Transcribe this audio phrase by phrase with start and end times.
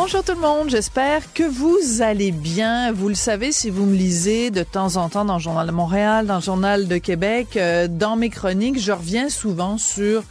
[0.00, 2.92] Bonjour tout le monde, j'espère que vous allez bien.
[2.92, 5.72] Vous le savez si vous me lisez de temps en temps dans le Journal de
[5.72, 10.22] Montréal, dans le Journal de Québec, euh, dans mes chroniques, je reviens souvent sur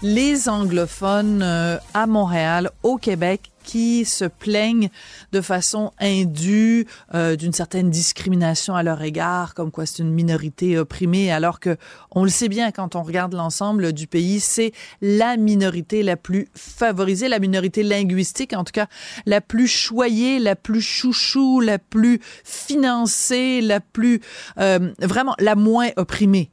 [0.00, 4.88] les anglophones euh, à Montréal, au Québec, qui se plaignent
[5.32, 10.78] de façon indue euh, d'une certaine discrimination à leur égard, comme quoi c'est une minorité
[10.78, 11.76] opprimée, alors que
[12.12, 14.72] on le sait bien quand on regarde l'ensemble du pays, c'est
[15.02, 18.86] la minorité la plus favorisée, la minorité linguistique, en tout cas
[19.26, 24.20] la plus choyée, la plus chouchou, la plus financée, la plus
[24.58, 26.50] euh, vraiment la moins opprimée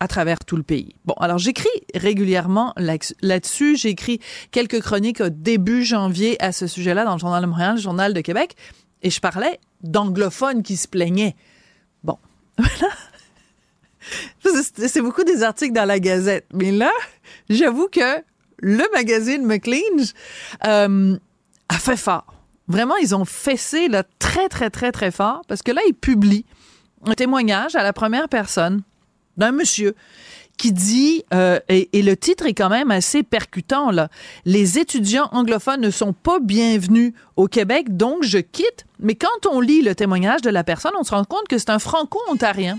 [0.00, 0.96] à travers tout le pays.
[1.04, 3.76] Bon, alors j'écris régulièrement là-dessus.
[3.76, 4.18] J'écris
[4.50, 8.14] quelques chroniques au début janvier à ce sujet-là dans le Journal de Montréal, le Journal
[8.14, 8.56] de Québec,
[9.02, 11.36] et je parlais d'anglophones qui se plaignaient.
[12.02, 12.18] Bon,
[12.58, 12.94] voilà.
[14.42, 16.90] C'est beaucoup des articles dans la Gazette, mais là,
[17.50, 18.22] j'avoue que
[18.58, 20.04] le magazine McLean
[20.66, 21.16] euh,
[21.68, 22.34] a fait fort.
[22.68, 26.46] Vraiment, ils ont fessé là, très, très, très, très fort parce que là, ils publient
[27.04, 28.82] un témoignage à la première personne
[29.40, 29.94] d'un monsieur
[30.60, 34.10] qui dit, euh, et, le titre est quand même assez percutant, là,
[34.44, 38.84] les étudiants anglophones ne sont pas bienvenus au Québec, donc je quitte.
[38.98, 41.70] Mais quand on lit le témoignage de la personne, on se rend compte que c'est
[41.70, 42.78] un franco-ontarien.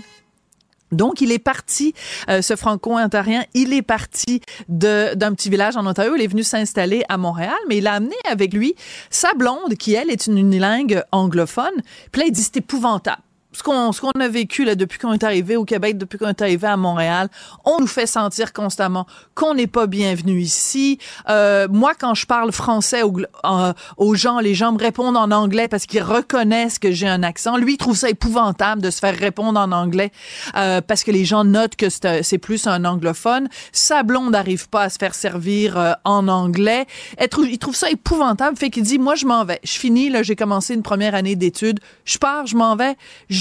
[0.92, 1.92] Donc, il est parti,
[2.28, 6.14] euh, ce franco-ontarien, il est parti d'un petit village en Ontario.
[6.14, 8.76] Il est venu s'installer à Montréal, mais il a amené avec lui
[9.10, 11.82] sa blonde, qui, elle, est une unilingue anglophone.
[12.12, 15.12] Puis là, il dit, c'est épouvantable ce qu'on ce qu'on a vécu là depuis qu'on
[15.12, 17.28] est arrivé au Québec, depuis qu'on est arrivé à Montréal,
[17.64, 20.98] on nous fait sentir constamment qu'on n'est pas bienvenu ici.
[21.28, 25.30] Euh, moi, quand je parle français aux, euh, aux, gens, les gens me répondent en
[25.30, 27.56] anglais parce qu'ils reconnaissent que j'ai un accent.
[27.56, 30.10] Lui, il trouve ça épouvantable de se faire répondre en anglais
[30.56, 33.48] euh, parce que les gens notent que c'est plus un anglophone.
[33.72, 36.86] Sa blonde n'arrive pas à se faire servir euh, en anglais.
[37.20, 40.36] Il trouve ça épouvantable, fait qu'il dit moi je m'en vais, je finis là, j'ai
[40.36, 42.96] commencé une première année d'études, je pars, je m'en vais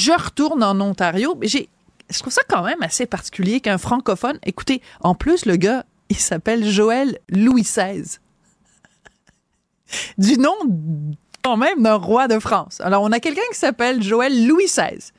[0.10, 1.36] retourne en Ontario.
[1.40, 1.70] Mais j'ai,
[2.10, 6.18] je trouve ça quand même assez particulier qu'un francophone, écoutez, en plus, le gars, il
[6.18, 8.20] s'appelle Joël Louis XVI.
[10.18, 10.56] du nom
[11.44, 12.82] quand même d'un roi de France.
[12.82, 15.12] Alors, on a quelqu'un qui s'appelle Joël Louis XVI,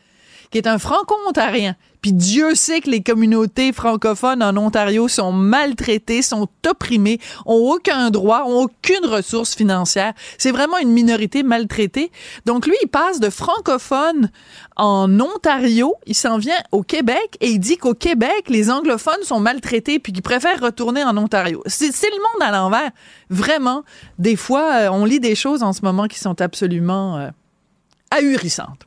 [0.52, 6.20] qui est un franco-ontarien, puis Dieu sait que les communautés francophones en Ontario sont maltraitées,
[6.20, 10.12] sont opprimées, ont aucun droit, ont aucune ressource financière.
[10.36, 12.10] C'est vraiment une minorité maltraitée.
[12.44, 14.30] Donc lui, il passe de francophone
[14.76, 19.38] en Ontario, il s'en vient au Québec et il dit qu'au Québec, les anglophones sont
[19.38, 21.62] maltraités puis qu'ils préfèrent retourner en Ontario.
[21.66, 22.90] C'est le monde à l'envers.
[23.30, 23.84] Vraiment,
[24.18, 27.28] des fois, euh, on lit des choses en ce moment qui sont absolument euh,
[28.10, 28.86] ahurissantes.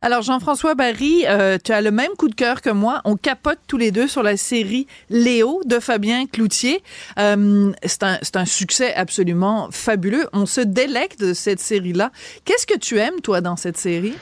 [0.00, 3.00] Alors, Jean-François Barry, euh, tu as le même coup de cœur que moi.
[3.04, 6.84] On capote tous les deux sur la série Léo de Fabien Cloutier.
[7.18, 10.28] Euh, c'est un, un, succès absolument fabuleux.
[10.32, 12.12] On se délecte de cette série-là.
[12.44, 14.14] Qu'est-ce que tu aimes, toi, dans cette série?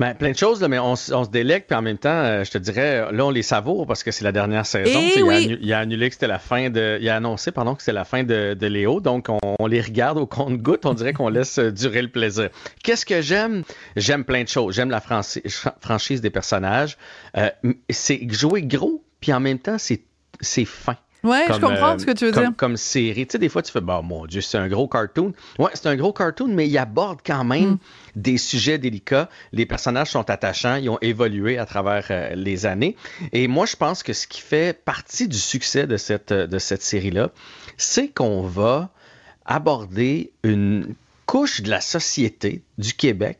[0.00, 2.42] Ben, plein de choses, là, mais on, on se délecte, puis en même temps, euh,
[2.42, 4.98] je te dirais, là, on les savoure parce que c'est la dernière saison.
[5.14, 5.58] Eh oui.
[5.60, 6.96] il, a, annulé que c'était la fin de.
[7.02, 9.00] Il a annoncé, pardon, que c'était la fin de, de Léo.
[9.00, 10.86] Donc, on, les regarde au compte-goutte.
[10.86, 12.48] On dirait qu'on laisse euh, durer le plaisir.
[12.82, 13.62] Qu'est-ce que j'aime?
[13.94, 14.74] J'aime plein de choses.
[14.74, 16.96] J'aime la franchise des personnages.
[17.36, 17.50] Euh,
[17.90, 20.96] c'est jouer gros, puis en même temps, c'est fin.
[21.22, 22.52] Ouais, je comprends ce que tu veux comme, dire.
[22.56, 23.26] Comme série.
[23.26, 25.32] Tu sais, des fois, tu fais, bah, mon Dieu, c'est un gros cartoon.
[25.58, 27.78] Ouais, c'est un gros cartoon, mais il aborde quand même mm.
[28.16, 29.28] des sujets délicats.
[29.52, 32.96] Les personnages sont attachants, ils ont évolué à travers euh, les années.
[33.32, 36.82] Et moi, je pense que ce qui fait partie du succès de cette, de cette
[36.82, 37.30] série-là,
[37.76, 38.90] c'est qu'on va
[39.44, 40.94] aborder une
[41.26, 43.38] couche de la société du Québec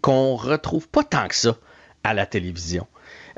[0.00, 1.56] qu'on retrouve pas tant que ça
[2.04, 2.86] à la télévision.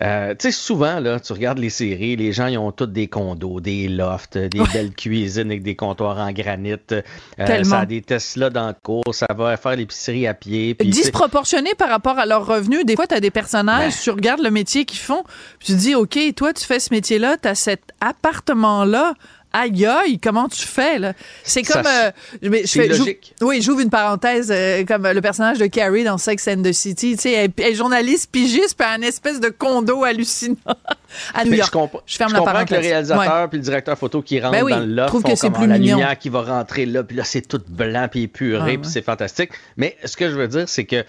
[0.00, 3.08] Euh, tu sais, souvent, là, tu regardes les séries, les gens, ils ont tous des
[3.08, 6.72] condos, des lofts, des belles cuisines avec des comptoirs en granit.
[6.92, 7.02] Euh,
[7.36, 7.70] Tellement.
[7.70, 10.74] ça a des Tesla dans le cours, ça va faire l'épicerie à pied.
[10.80, 12.84] Disproportionné par rapport à leurs revenus.
[12.84, 14.00] Des fois, tu as des personnages, Ben.
[14.02, 15.24] tu regardes le métier qu'ils font,
[15.58, 19.14] puis tu te dis, OK, toi, tu fais ce métier-là, tu as cet appartement-là.
[19.52, 21.12] Aïe, aïe, comment tu fais, là?
[21.44, 21.84] C'est comme.
[21.86, 22.10] euh,
[22.42, 23.34] mais je c'est fais- logique.
[23.42, 27.16] oui, j'ouvre une parenthèse, euh, comme le personnage de Carrie dans Sex and the City.
[27.16, 30.56] Tu sais, elle, elle est journaliste pigiste, puis un espèce de condo hallucinant
[31.34, 31.68] à New Mais York.
[31.72, 32.90] je, comp- Je ferme je la comprends que le parenthèse.
[32.90, 35.64] réalisateur puis le directeur photo qui rentre Ben oui, dans le trouve que c'est plus
[35.64, 35.96] ah, la mignon.
[35.98, 38.82] lumière qui va rentrer là, puis là c'est tout blanc puis épuré, Ah, puis ouais.
[38.84, 39.50] c'est fantastique.
[39.76, 41.04] Mais ce que je veux dire, c'est que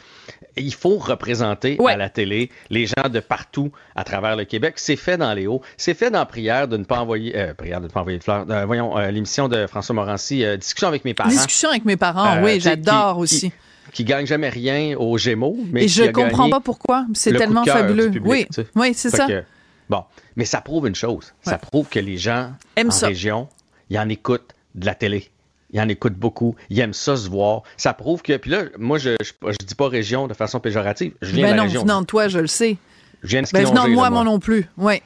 [0.58, 1.94] il faut représenter Ouais.
[1.94, 4.74] à la télé les gens de partout à travers le Québec.
[4.78, 7.80] C'est fait dans les hauts, c'est fait dans Prière de ne pas envoyer, euh, Prière
[7.82, 8.46] de ne pas envoyer de fleurs.
[8.50, 11.30] Euh, voyons euh, l'émission de François Morancy, euh, discussion avec mes parents.
[11.30, 13.52] Discussion avec mes parents, Euh, oui, j'adore aussi.
[13.52, 17.06] Qui, qui gagne jamais rien aux Gémeaux, mais Et je comprends pas pourquoi.
[17.14, 18.10] C'est tellement fabuleux.
[18.12, 18.68] public, oui, tu sais.
[18.76, 19.28] oui, c'est ça.
[19.28, 19.44] que,
[19.90, 20.04] bon,
[20.36, 21.34] mais ça prouve une chose.
[21.42, 23.08] Ça prouve que les gens Aiment en ça.
[23.08, 23.48] région,
[23.90, 25.30] ils en écoutent de la télé.
[25.74, 26.56] Ils en écoutent beaucoup.
[26.70, 27.64] Ils aiment ça se voir.
[27.78, 28.38] Ça prouve que.
[28.38, 31.14] Puis là, moi, je je dis pas région de façon péjorative.
[31.22, 32.78] Je viens Ben de la non, venant de toi, je le sais.
[33.24, 34.68] Je viens de Ben venant de moi, moi non plus.
[34.78, 35.02] Oui.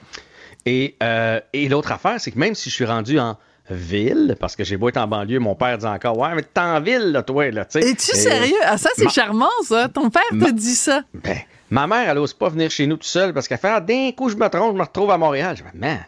[0.65, 3.37] Et, euh, et l'autre affaire, c'est que même si je suis rendu en
[3.69, 6.59] ville, parce que j'ai beau être en banlieue, mon père dit encore Ouais, mais t'es
[6.59, 7.89] en ville, là, toi, là, tu sais.
[7.89, 8.55] Es-tu sérieux?
[8.65, 9.87] Ah, ça, c'est Ma- charmant, ça.
[9.87, 11.03] Ton père te dit ça.
[11.13, 11.37] Ben,
[11.69, 14.11] ma mère, elle ose pas venir chez nous tout seule parce qu'elle fait ah, d'un
[14.11, 15.55] coup, je me trompe, je me retrouve à Montréal.
[15.57, 15.99] Je dis, man,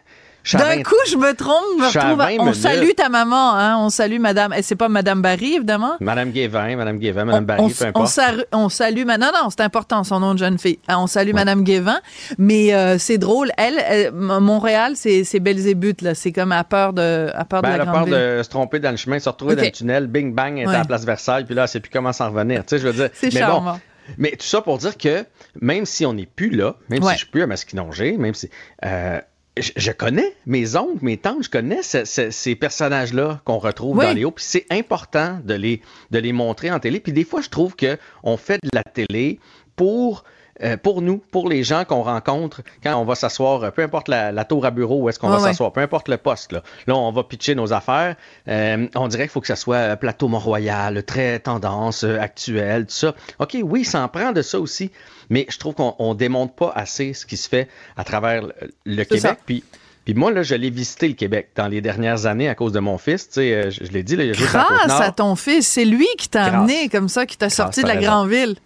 [0.52, 2.20] D'un 20 coup, je me trompe, je me Je suis à retrouve.
[2.22, 3.76] à- 20 On salue ta maman, hein.
[3.78, 4.52] On salue madame.
[4.54, 5.92] Et c'est pas madame Barry, évidemment.
[6.00, 8.06] Madame Guévin, Madame Guévin, Madame on, Barry, on- peu importe.
[8.08, 11.32] salue, on salue non non c'est important son nom de jeune fille Ah, on salue
[11.34, 12.00] Madame Guévin
[12.38, 17.28] mais euh, c'est drôle elle, Montréal c'est c'est Belzébuth là c'est comme à peur de
[17.34, 19.18] à peur Ben, de elle la a peur ville de se tromper dans le chemin,
[19.18, 20.74] se retrouver dans le tunnel, bing bang, elle est Ouais.
[20.74, 22.64] à la place Versailles, puis là, elle sait plus comment s'en revenir.
[22.64, 23.10] Tu sais, je veux dire.
[23.14, 23.80] c'est mais charmant bon,
[24.18, 25.24] mais tout ça pour dire que
[25.60, 27.08] même si on n'est plus là, même Ouais.
[27.10, 28.48] si je suis plus à Masquinongé, même si.
[28.84, 29.20] euh,
[29.58, 33.98] je, je connais mes oncles, mes tantes, je connais ce- ce- ces personnages-là qu'on retrouve
[33.98, 34.06] Oui.
[34.06, 37.00] dans les hauts, puis c'est important de les, de les montrer en télé.
[37.00, 39.38] Puis des fois, je trouve qu'on fait de la télé
[39.76, 40.24] pour
[40.62, 44.08] euh, pour nous, pour les gens qu'on rencontre quand on va s'asseoir, euh, peu importe
[44.08, 45.48] la, la tour à bureau où est-ce qu'on va ouais.
[45.48, 48.16] s'asseoir, peu importe le poste, là, là on va pitcher nos affaires.
[48.48, 52.94] Euh, on dirait qu'il faut que ça soit plateau Mont-Royal, très tendance, euh, actuel, tout
[52.94, 53.14] ça.
[53.38, 54.90] OK, oui, ça en prend de ça aussi,
[55.28, 58.52] mais je trouve qu'on on démontre pas assez ce qui se fait à travers le,
[58.84, 59.28] le C'est ça.
[59.28, 59.42] Québec.
[59.46, 59.64] Puis,
[60.04, 62.80] puis moi, là, je l'ai visité le Québec dans les dernières années à cause de
[62.80, 63.28] mon fils.
[63.28, 65.66] Tu sais, je, je l'ai dit, là, il a sur la grâce à ton fils
[65.66, 68.56] c'est lui qui t'a amené comme ça qui t'a sorti de la grande ville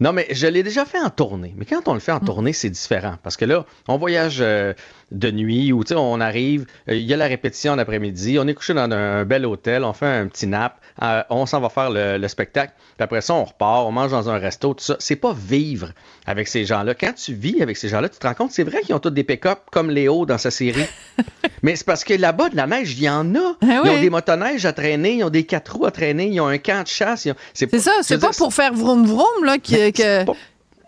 [0.00, 1.54] Non, mais je l'ai déjà fait en tournée.
[1.56, 2.24] Mais quand on le fait en Mm.
[2.26, 3.16] tournée, c'est différent.
[3.22, 4.72] Parce que là, on voyage euh,
[5.10, 8.74] de nuit sais, on arrive, euh, il y a la répétition l'après-midi, on est couché
[8.74, 11.90] dans un, un bel hôtel, on fait un petit nap, euh, on s'en va faire
[11.90, 14.96] le, le spectacle, puis après ça, on repart, on mange dans un resto, tout ça.
[14.98, 15.90] C'est pas vivre
[16.26, 16.94] avec ces gens-là.
[16.94, 19.10] Quand tu vis avec ces gens-là, tu te rends compte, c'est vrai qu'ils ont tous
[19.10, 20.86] des pick-up comme Léo dans sa série.
[21.62, 23.56] mais c'est parce que là-bas, de la neige, il y en a.
[23.62, 26.40] Ah Ils ont des motoneiges à traîner, ils ont des quatre roues à traîner, ils
[26.40, 27.26] ont un camp de chasse.
[27.26, 30.32] ont- c'est ça c'est pas dire, pour faire vroom vroom là que pas-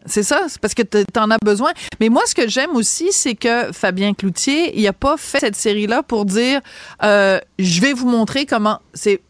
[0.07, 1.73] C'est ça, c'est parce que t'en as besoin.
[2.01, 5.57] Mais moi, ce que j'aime aussi, c'est que Fabien Cloutier, il a pas fait cette
[5.57, 6.61] série-là pour dire,
[7.03, 9.21] euh, je vais vous montrer comment c'est.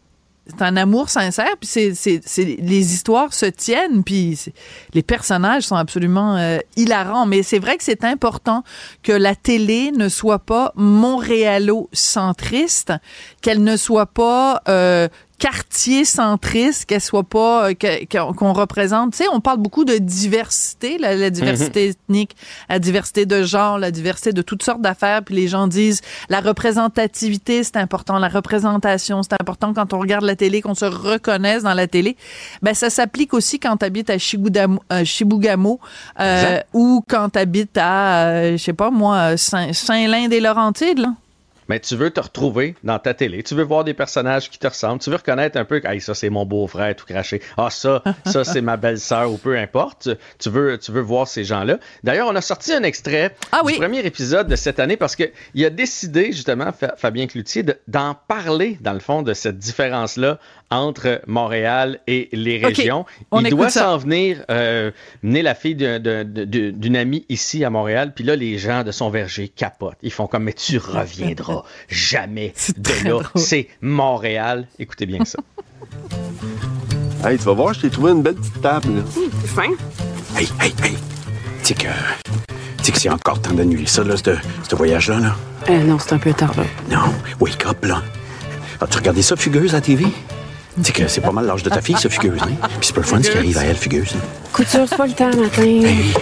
[0.49, 4.39] C'est un amour sincère, puis c'est, c'est, c'est- les histoires se tiennent, puis
[4.93, 7.25] les personnages sont absolument euh, hilarants.
[7.25, 8.63] Mais c'est vrai que c'est important
[9.03, 12.93] que la télé ne soit pas montréalo-centriste,
[13.41, 15.09] qu'elle ne soit pas euh,
[15.39, 17.73] quartier centriste, qu'elle soit pas euh,
[18.35, 19.11] qu'on représente.
[19.11, 22.35] Tu sais, on parle beaucoup de diversité, la, la diversité ethnique,
[22.69, 25.21] la diversité de genre, la diversité de toutes sortes d'affaires.
[25.23, 30.23] Puis les gens disent la représentativité, c'est important, la représentation, c'est important quand on regarde
[30.25, 32.17] la télé, qu'on se reconnaisse dans la télé.
[32.61, 35.79] Ben ça s'applique aussi quand tu habites à Chibougamau,
[36.19, 41.05] euh, euh, ou quand tu habites à, euh, je sais pas moi, Saint- Saint-Lin-des-Laurentides.
[41.69, 44.67] Mais tu veux te retrouver dans ta télé, tu veux voir des personnages qui te
[44.67, 47.41] ressemblent, tu veux reconnaître un peu que hey, ça c'est mon beau-frère tout craché.
[47.57, 50.09] Ah ça, ça c'est ma belle-sœur ou peu importe.
[50.39, 51.77] Tu, veux tu veux voir ces gens-là.
[52.03, 53.73] D'ailleurs, on a sorti un extrait Ah oui.
[53.73, 57.63] du premier épisode de cette année parce que il a décidé justement Fa- Fabien Cloutier
[57.63, 63.05] de- d'en parler dans le fond de cette différence là entre Montréal et les régions.
[63.31, 64.91] on Il doit s'en venir euh,
[65.23, 68.11] mener la fille d'un- d'un- d'un- d'une amie ici à Montréal.
[68.13, 69.97] Puis là, les gens de son verger capotent.
[70.01, 73.19] Ils font comme, mais tu reviendras jamais C'est de là.
[73.35, 74.67] C'est Montréal.
[74.79, 75.39] Écoutez bien ça.
[77.25, 78.95] Hey, tu vas voir, je t'ai trouvé une belle petite table.
[78.97, 79.01] Là.
[79.45, 79.71] Fin.
[80.37, 80.95] Hey, hey, hey.
[81.63, 81.87] Tu sais que.
[82.77, 84.35] Tu sais que c'est encore temps d'annuler ça, là, ce
[84.69, 85.35] ce voyage-là, là?
[85.69, 86.63] Euh, non, c'est un peu tard, là.
[86.91, 88.03] Non, wake up, là.
[88.79, 90.05] As-tu regardé ça, Fugueuse, à la TV?
[90.83, 92.67] Sais que c'est pas mal l'âge de ta fille, ça, Fugueuse, hein?
[92.79, 94.15] Puis c'est pas le fun ce qui arrive à elle, Fugueuse.
[94.53, 95.63] Couture, c'est pas le temps, matin.
[95.63, 96.13] Hey!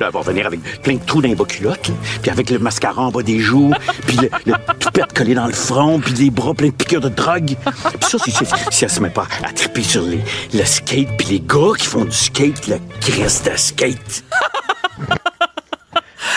[0.00, 2.58] Là, elle va venir avec plein de trous dans les bas culottes, puis avec le
[2.58, 3.72] mascara en bas des joues,
[4.06, 7.08] puis le, le toupette collé dans le front, puis les bras pleins de piqûres de
[7.08, 7.54] drogue.
[8.00, 10.20] Puis ça, c'est si, si elle se met pas à triper sur les,
[10.52, 14.24] le skate, puis les gars qui font du skate, le Christ de skate.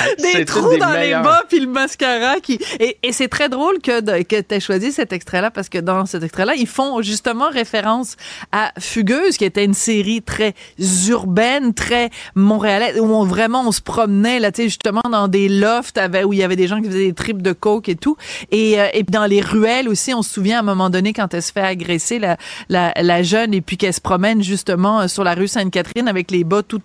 [0.33, 4.01] des trous dans les bas puis le mascara qui et, et c'est très drôle que
[4.01, 7.01] de- que tu choisi cet extrait là parce que dans cet extrait là ils font
[7.01, 8.15] justement référence
[8.51, 10.53] à Fugueuse qui était une série très
[11.09, 15.49] urbaine très montréalaise où on vraiment on se promenait là tu sais justement dans des
[15.49, 17.95] lofts avec, où il y avait des gens qui faisaient des trips de coke et
[17.95, 18.17] tout.
[18.51, 21.13] Et euh, et puis dans les ruelles aussi on se souvient à un moment donné
[21.13, 22.37] quand elle se fait agresser la
[22.69, 26.43] la, la jeune et puis qu'elle se promène justement sur la rue Sainte-Catherine avec les
[26.43, 26.81] bas tout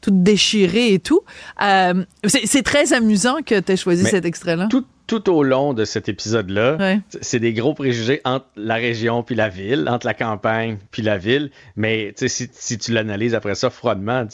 [0.00, 1.22] tout tout déchiré et tout.
[1.62, 4.68] Euh, c'est très amusant que tu aies choisi Mais cet extrait-là.
[4.70, 7.00] Tout, tout au long de cet épisode-là, Ouais.
[7.20, 11.18] c'est des gros préjugés entre la région puis la ville, entre la campagne puis la
[11.18, 11.50] ville.
[11.76, 14.26] Mais si, si tu l'analyses après ça froidement,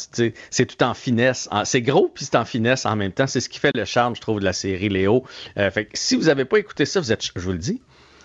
[0.51, 1.49] c'est tout en finesse.
[1.65, 3.27] C'est gros puis c'est en finesse en même temps.
[3.27, 5.25] C'est ce qui fait le charme, je trouve, de la série Léo.
[5.59, 7.81] Euh, fait que si vous n'avez pas écouté ça, vous êtes, je vous le dis,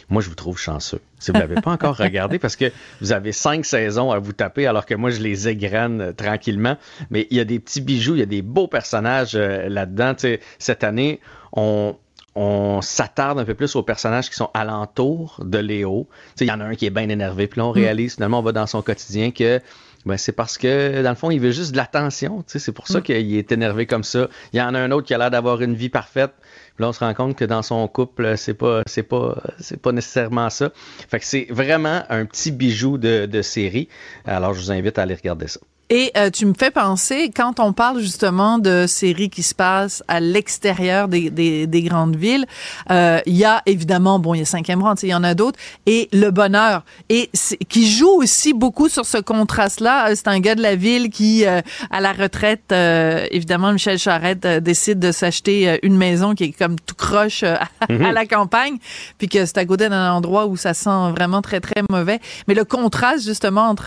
[0.09, 1.01] moi, je vous trouve chanceux.
[1.19, 2.71] Si vous ne l'avez pas encore regardé, parce que
[3.01, 6.77] vous avez cinq saisons à vous taper, alors que moi, je les égrène euh, tranquillement.
[7.09, 10.13] Mais il y a des petits bijoux, il y a des beaux personnages euh, là-dedans.
[10.59, 11.19] Cette année,
[11.51, 11.95] on,
[12.35, 16.07] on s'attarde un peu plus aux personnages qui sont alentour de Léo.
[16.39, 18.43] Il y en a un qui est bien énervé, puis là, on réalise, finalement, on
[18.43, 19.59] va dans son quotidien que
[20.07, 22.39] ben, c'est parce que, dans le fond, il veut juste de l'attention.
[22.39, 24.29] tu sais, C'est pour ça qu'il est énervé comme ça.
[24.53, 26.31] Il y en a un autre qui a l'air d'avoir une vie parfaite.
[26.75, 29.81] Puis là, on se rend compte que dans son couple, c'est pas, c'est pas, c'est
[29.81, 30.71] pas nécessairement ça.
[31.09, 33.89] Fait que c'est vraiment un petit bijou de, de série.
[34.25, 35.59] Alors, je vous invite à aller regarder ça.
[35.89, 40.03] Et euh, tu me fais penser, quand on parle justement de séries qui se passent
[40.09, 42.45] à l'extérieur des, des, des grandes villes,
[42.91, 45.15] euh, il y a évidemment, bon, il y a Cinquième Rang, tu sais, il y
[45.15, 47.29] en a d'autres, et Le Bonheur, et
[47.69, 50.09] qui joue aussi beaucoup sur ce contraste-là.
[50.09, 53.97] Euh, C'est un gars de la ville qui, euh, à la retraite, euh, évidemment, Michel
[53.97, 58.77] Charette décide de s'acheter une maison qui est comme tout croche à la campagne,
[59.17, 62.19] puis que c'est à côté d'un endroit où ça sent vraiment très, très mauvais.
[62.49, 63.85] Mais le contraste, justement, entre,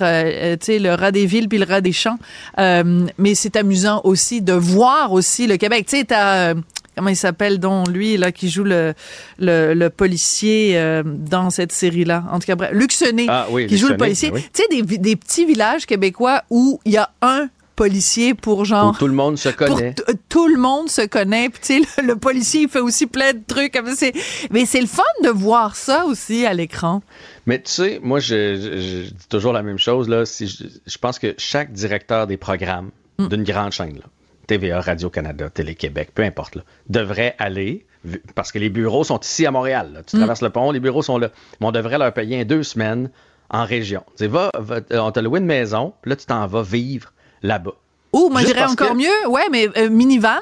[0.56, 2.18] tu sais, le rat des villes puis le rat des champs,
[2.58, 5.86] euh, mais c'est amusant aussi de voir aussi le Québec.
[5.88, 6.50] Tu sais, t'as...
[6.50, 6.54] euh,
[6.96, 8.94] Comment il s'appelle, dont lui, là, qui joue le,
[9.38, 12.24] le, le policier euh, dans cette série-là?
[12.30, 12.92] En tout cas, bref, Luc
[13.28, 14.30] Ah oui, qui Luc joue le policier.
[14.30, 14.48] ben oui.
[14.52, 18.98] Tu sais, des, petits villages québécois où il y a un policier pour Où genre
[18.98, 19.94] tout le monde se connaît.
[20.28, 21.48] tout le monde se connaît.
[21.48, 23.72] Puis tu sais, le, le policier il fait aussi plein de trucs.
[23.72, 23.88] comme
[24.50, 27.02] Mais c'est le fun de voir ça aussi à l'écran.
[27.50, 30.08] Mais tu sais, moi, je, je- je dis toujours la même chose.
[30.08, 34.04] Là, si je, je pense que chaque directeur des programmes d'une grande chaîne, là,
[34.46, 37.84] TVA, Radio-Canada, Télé-Québec, peu importe, là, devrait aller,
[38.36, 39.90] parce que les bureaux sont ici à Montréal.
[39.92, 40.02] là.
[40.04, 41.30] Tu traverses le pont, les bureaux sont là.
[41.60, 43.10] Mais on devrait leur payer deux semaines
[43.50, 44.02] en région.
[44.16, 47.12] Tu sais, va, va- on t'a loué une maison, puis là, tu t'en vas vivre
[47.42, 47.74] là-bas.
[48.12, 50.38] Ou moi, je dirais encore que- mieux, ouais, mais euh, minivan.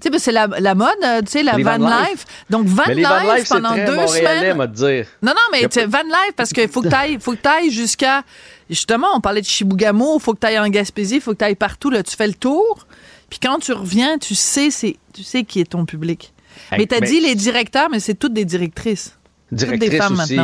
[0.00, 2.24] Tu sais, c'est la, la mode, euh, tu sais, la van, van life.
[2.50, 4.66] Donc, van life pendant très deux semaines.
[4.66, 5.06] dire.
[5.22, 7.70] Non, non, mais pas- van life, parce qu'il faut que tu ailles, faut que t'ailles
[7.70, 8.22] jusqu'à.
[8.68, 11.38] Justement, on parlait de Chibougamau, il faut que tu ailles en Gaspésie, il faut que
[11.38, 11.88] tu ailles partout.
[11.90, 12.86] Là, tu fais le tour.
[13.30, 16.32] Puis quand tu reviens, tu sais, c'est, tu sais qui est ton public.
[16.70, 19.16] Hey, mais tu as mais- dit les directeurs, mais c'est toutes des directrices.
[19.52, 20.36] Directrice des femmes aussi,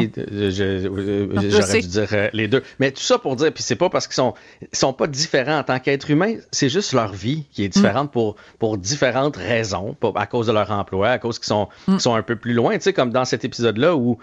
[1.51, 2.63] j'aurais dû dire euh, les deux.
[2.79, 5.59] Mais tout ça pour dire, puis c'est pas parce qu'ils sont, ils sont pas différents
[5.59, 9.97] en tant qu'êtres humains, c'est juste leur vie qui est différente pour, pour différentes raisons,
[10.15, 12.75] à cause de leur emploi, à cause qu'ils sont, qu'ils sont un peu plus loin,
[12.75, 14.19] tu sais, comme dans cet épisode-là où,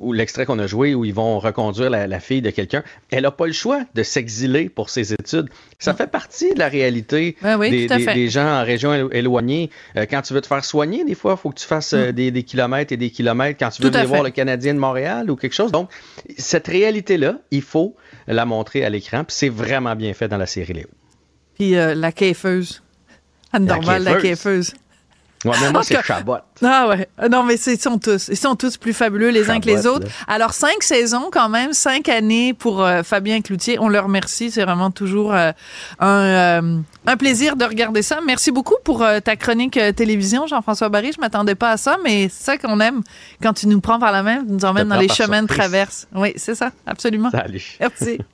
[0.00, 3.24] où l'extrait qu'on a joué, où ils vont reconduire la, la fille de quelqu'un, elle
[3.26, 5.48] a pas le choix de s'exiler pour ses études.
[5.78, 9.12] Ça fait partie de la réalité Ouais, oui, des, des- des gens en région élo-
[9.12, 9.70] éloignée.
[9.96, 12.12] Euh, quand tu veux te faire soigner, des fois, il faut que tu fasses euh,
[12.12, 13.58] des, des kilomètres et des kilomètres.
[13.58, 14.28] Quand tu veux À venir voir fait.
[14.28, 15.72] le Canadien de Montréal ou quelque chose.
[15.72, 15.90] Donc,
[16.36, 17.94] cette réalité-là, il faut
[18.26, 19.24] la montrer à l'écran.
[19.24, 20.88] Puis c'est vraiment bien fait dans la série Léo.
[21.54, 22.82] Puis euh, la caifeuse.
[23.52, 24.18] Anne La Dorval, la.
[25.44, 26.36] Ouais, mais moi, c'est Chabot.
[26.62, 27.08] Ah ouais.
[27.30, 28.28] Non, mais ils sont tous.
[28.28, 30.06] Ils sont tous plus fabuleux les uns que les autres.
[30.06, 30.34] là.
[30.34, 33.78] Alors, cinq saisons quand même, cinq années pour euh, Fabien Cloutier.
[33.78, 34.50] On le remercie.
[34.50, 35.52] C'est vraiment toujours euh,
[36.00, 36.06] un,
[36.62, 38.20] euh, un plaisir de regarder ça.
[38.24, 41.12] Merci beaucoup pour euh, ta chronique euh, télévision, Jean-François Barry.
[41.14, 43.02] Je m'attendais pas à ça, mais c'est ça qu'on aime
[43.42, 46.06] quand tu nous prends par la main, tu nous emmènes dans les chemins de traverse.
[46.14, 46.70] Oui, c'est ça.
[46.86, 47.30] Absolument.
[47.30, 47.76] Salut.
[47.80, 48.18] Merci.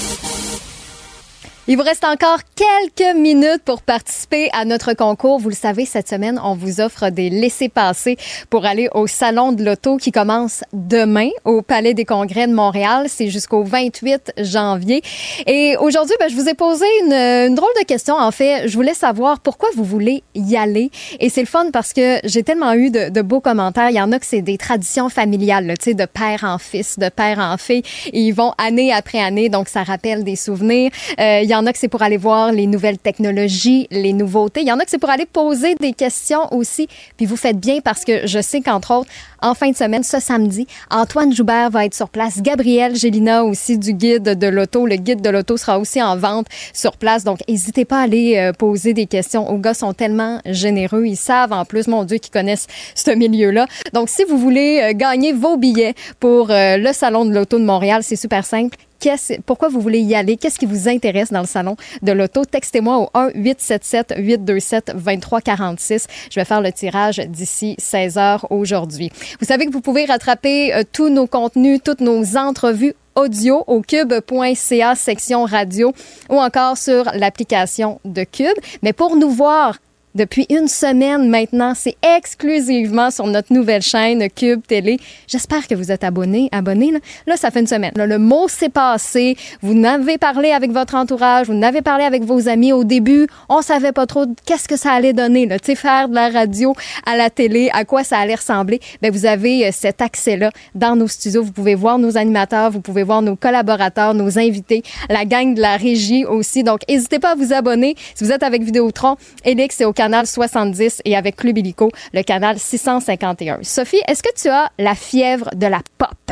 [1.71, 5.39] Il vous reste encore quelques minutes pour participer à notre concours.
[5.39, 8.17] Vous le savez, cette semaine, on vous offre des laissés-passer
[8.49, 13.05] pour aller au Salon de l'Auto qui commence demain au Palais des Congrès de Montréal.
[13.07, 15.01] C'est jusqu'au 28 janvier.
[15.47, 18.15] Et aujourd'hui, ben, je vous ai posé une, drôle de question.
[18.15, 20.91] En fait, je voulais savoir pourquoi vous voulez y aller.
[21.21, 23.91] Et c'est le fun parce que j'ai tellement eu de, beaux commentaires.
[23.91, 26.99] Il y en a que c'est des traditions familiales, tu sais, de père en fils,
[26.99, 27.83] de père en fille.
[28.11, 30.91] Ils vont année après année, donc ça rappelle des souvenirs.
[31.17, 34.61] Euh, a que c'est pour aller voir les nouvelles technologies, les nouveautés.
[34.61, 36.87] Il y en a que c'est pour aller poser des questions aussi.
[37.17, 39.09] Puis vous faites bien parce que je sais qu'entre autres,
[39.41, 42.41] en fin de semaine, ce samedi, Antoine Joubert va être sur place.
[42.41, 44.85] Gabriel Gélina aussi du guide de l'auto.
[44.85, 47.23] Le guide de l'auto sera aussi en vente sur place.
[47.23, 49.49] Donc, n'hésitez pas à aller euh, poser des questions.
[49.49, 51.05] Aux gars sont tellement généreux.
[51.05, 53.65] Ils savent en plus, mon Dieu, qu'ils connaissent ce milieu-là.
[53.93, 57.65] Donc, si vous voulez euh, gagner vos billets pour euh, le Salon de l'auto de
[57.65, 58.77] Montréal, c'est super simple.
[59.01, 60.37] Qu'est-ce- pourquoi vous voulez y aller?
[60.37, 62.45] Qu'est-ce qui vous intéresse dans le salon de l'auto?
[62.45, 66.05] Textez-moi au 1-877-827-2346.
[66.29, 69.11] Je vais faire le tirage d'ici 16 heures aujourd'hui.
[69.39, 73.81] Vous savez que vous pouvez rattraper euh, tous nos contenus, toutes nos entrevues audio au
[73.81, 75.93] cube.ca section radio
[76.29, 78.47] ou encore sur l'application de Cube.
[78.83, 79.77] Mais pour nous voir
[80.13, 84.99] depuis une semaine maintenant, c'est exclusivement sur notre nouvelle chaîne Cube Télé.
[85.27, 86.91] J'espère que vous êtes abonnés, abonnés.
[87.27, 87.93] Là, ça fait une semaine.
[87.95, 89.37] Le mot s'est passé.
[89.61, 93.27] Vous n'avez parlé avec votre entourage, vous n'avez parlé avec vos amis au début.
[93.47, 95.45] On savait pas trop qu'est-ce que ça allait donner.
[95.45, 95.59] Là.
[95.59, 96.75] Tu sais, faire de la radio
[97.05, 98.81] à la télé, à quoi ça allait ressembler.
[99.01, 101.43] Ben, vous avez euh, cet accès-là dans nos studios.
[101.43, 105.61] Vous pouvez voir nos animateurs, vous pouvez voir nos collaborateurs, nos invités, la gang de
[105.61, 106.63] la régie aussi.
[106.63, 107.95] Donc, n'hésitez pas à vous abonner.
[108.15, 109.15] Si vous êtes avec Vidéotron,
[109.45, 113.59] Elix, c'est au canal 70 et avec Club Illico, le canal 651.
[113.61, 116.31] Sophie, est-ce que tu as la fièvre de la pop?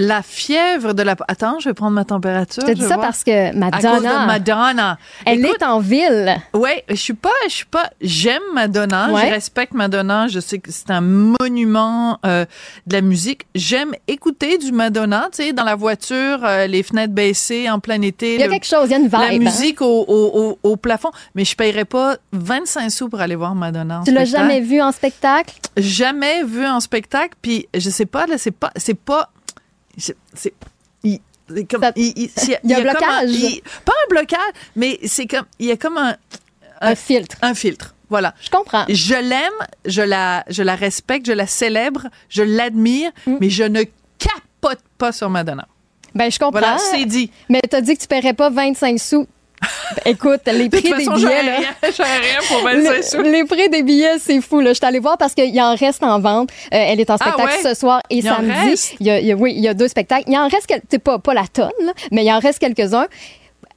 [0.00, 1.16] La fièvre de la...
[1.26, 2.62] Attends, je vais prendre ma température.
[2.64, 3.00] Je te dis ça voir.
[3.00, 4.98] parce que À cause Madonna, de Madonna.
[5.26, 6.36] elle Écoute, est en ville.
[6.54, 7.90] Ouais, je suis pas, je suis pas.
[8.00, 9.26] J'aime Madonna, Ouais.
[9.26, 10.28] je respecte Madonna.
[10.28, 12.44] Je sais que c'est un monument euh,
[12.86, 13.46] de la musique.
[13.56, 18.00] J'aime écouter du Madonna, tu sais, dans la voiture, euh, les fenêtres baissées en plein
[18.02, 18.34] été.
[18.34, 19.12] Il y a le- quelque chose, il y a une vibe.
[19.12, 19.38] la hein?
[19.38, 20.30] musique au, au,
[20.62, 21.10] au, au plafond.
[21.34, 24.00] Mais je paierais pas 25 sous pour aller voir Madonna.
[24.00, 25.54] en Tu l'as jamais vu en spectacle?
[25.76, 27.34] jamais vu en spectacle.
[27.42, 29.30] Puis je sais pas, là, c'est pas, c'est pas,
[29.98, 30.54] c'est,
[31.04, 31.20] il-
[31.70, 33.60] comme, Ça- il, il- c'est- il y a un blocage.
[33.84, 36.16] pas un blocage, mais c'est comme, il y a comme un,
[36.80, 37.36] Un filtre.
[37.42, 37.94] un filtre.
[38.10, 38.34] Voilà.
[38.40, 38.84] Je comprends.
[38.88, 39.52] Je l'aime,
[39.84, 43.82] je la, je la respecte, je la célèbre, je l'admire, mais je ne
[44.18, 45.66] capote pas sur Madonna.
[46.14, 46.58] Ben, je comprends.
[46.60, 47.30] Voilà, c'est dit.
[47.50, 49.26] Mais t'as dit que tu paierais pas 25 sous.
[49.60, 51.56] Ben, Écoute, les De prix des billets, j'aurais là.
[51.58, 53.16] rien, j'aurais rien pour 25 sous.
[53.18, 54.60] Le- les prix des billets, c'est fou.
[54.60, 54.70] Là.
[54.70, 56.50] Je suis allée voir parce qu'il en reste en vente.
[56.72, 57.62] Euh, elle est en spectacle Ah ouais?
[57.74, 58.96] ce soir et Il samedi.
[59.00, 60.24] Il y a, il y a- oui, il y a deux spectacles.
[60.28, 63.06] Il en reste, pas, pas la tonne, là, mais il en reste quelques-uns.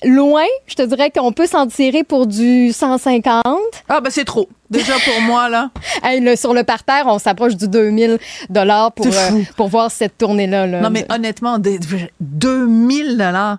[0.04, 3.44] Loin, je te dirais qu'on peut s'en tirer pour du 150.
[3.88, 4.50] Ah, ben c'est trop.
[4.72, 5.70] Déjà pour moi, là.
[6.04, 8.18] Hey, sur le parterre, on s'approche du 2000
[8.50, 10.66] dollars pour, euh, pour voir cette tournée-là.
[10.66, 10.82] là.
[10.82, 11.80] Non, mais honnêtement, des-
[12.22, 13.58] 2000 dollars.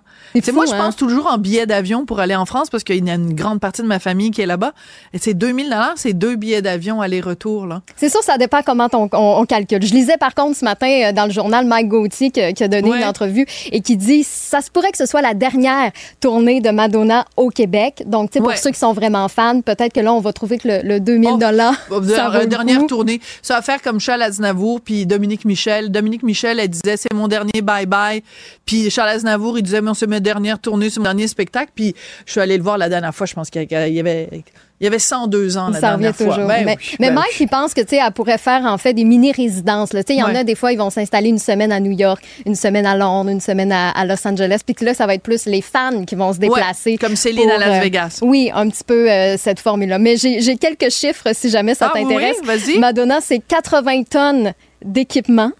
[0.53, 0.77] Moi, je hein?
[0.77, 3.59] pense toujours en billets d'avion pour aller en France parce qu'il y a une grande
[3.59, 4.73] partie de ma famille qui est là-bas.
[5.13, 7.81] Et c'est 2000 dollars, c'est deux billets d'avion aller-retour, là.
[7.95, 9.83] C'est sûr, ça dépend comment on, on- on calcule.
[9.83, 12.67] Je lisais par contre ce matin euh, dans le journal Mike Gauthier qui, qui a
[12.67, 12.97] donné Ouais.
[12.97, 16.69] une entrevue et qui dit ça se pourrait que ce soit la dernière tournée de
[16.71, 18.03] Madonna au Québec.
[18.05, 18.57] Donc, tu sais, pour Ouais.
[18.57, 21.29] ceux qui sont vraiment fans, peut-être que là, on va trouver que le, le 2000
[21.33, 21.75] Oh, dollars.
[21.89, 22.87] Le dernière coup.
[22.87, 23.21] tournée.
[23.41, 25.91] Ça va faire comme Charles Aznavour puis Dominique Michel.
[25.91, 28.23] Dominique Michel, elle disait c'est mon dernier bye-bye.
[28.65, 31.71] Puis Charles Aznavour, il disait c'est ma dernière tournée, c'est mon dernier spectacle.
[31.75, 31.93] Puis
[32.25, 34.43] je suis allée le voir la dernière fois, je pense qu'il y avait,
[34.83, 36.25] il y avait 102 ans la Ça revient dernière fois.
[36.27, 36.47] toujours.
[36.47, 38.77] Ben mais oui, mais ben Mike, il pense que, tu sais, elle pourrait faire, en
[38.77, 39.93] fait, des mini-résidences.
[39.93, 40.03] là.
[40.03, 40.37] Tu sais, il y en Ouais.
[40.39, 43.29] a, des fois, ils vont s'installer une semaine à New York, une semaine à Londres,
[43.29, 44.59] une semaine à, à Los Angeles.
[44.65, 46.91] Puis que là, ça va être plus les fans qui vont se déplacer.
[46.91, 48.19] Ouais, comme Céline à Las euh, Vegas.
[48.21, 49.99] Oui, un petit peu euh, cette formule-là.
[49.99, 52.35] Mais j'ai quelques chiffres si jamais ça Ah t'intéresse.
[52.41, 52.79] oui, vas-y.
[52.79, 55.51] Madonna, c'est 80 tonnes d'équipement.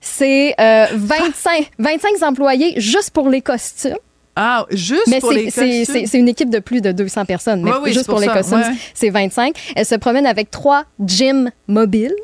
[0.00, 3.96] C'est euh, 25, 25 employés juste pour les costumes.
[4.36, 5.84] Ah, juste Mais pour c'est- les c'est costumes?
[5.94, 7.62] c'est- c'est une équipe de plus de 200 personnes.
[7.62, 8.74] Mais Ouais, oui, juste pour, pour les costumes, ouais.
[8.94, 9.56] c'est 25.
[9.74, 12.14] Elle se promène avec trois gyms mobiles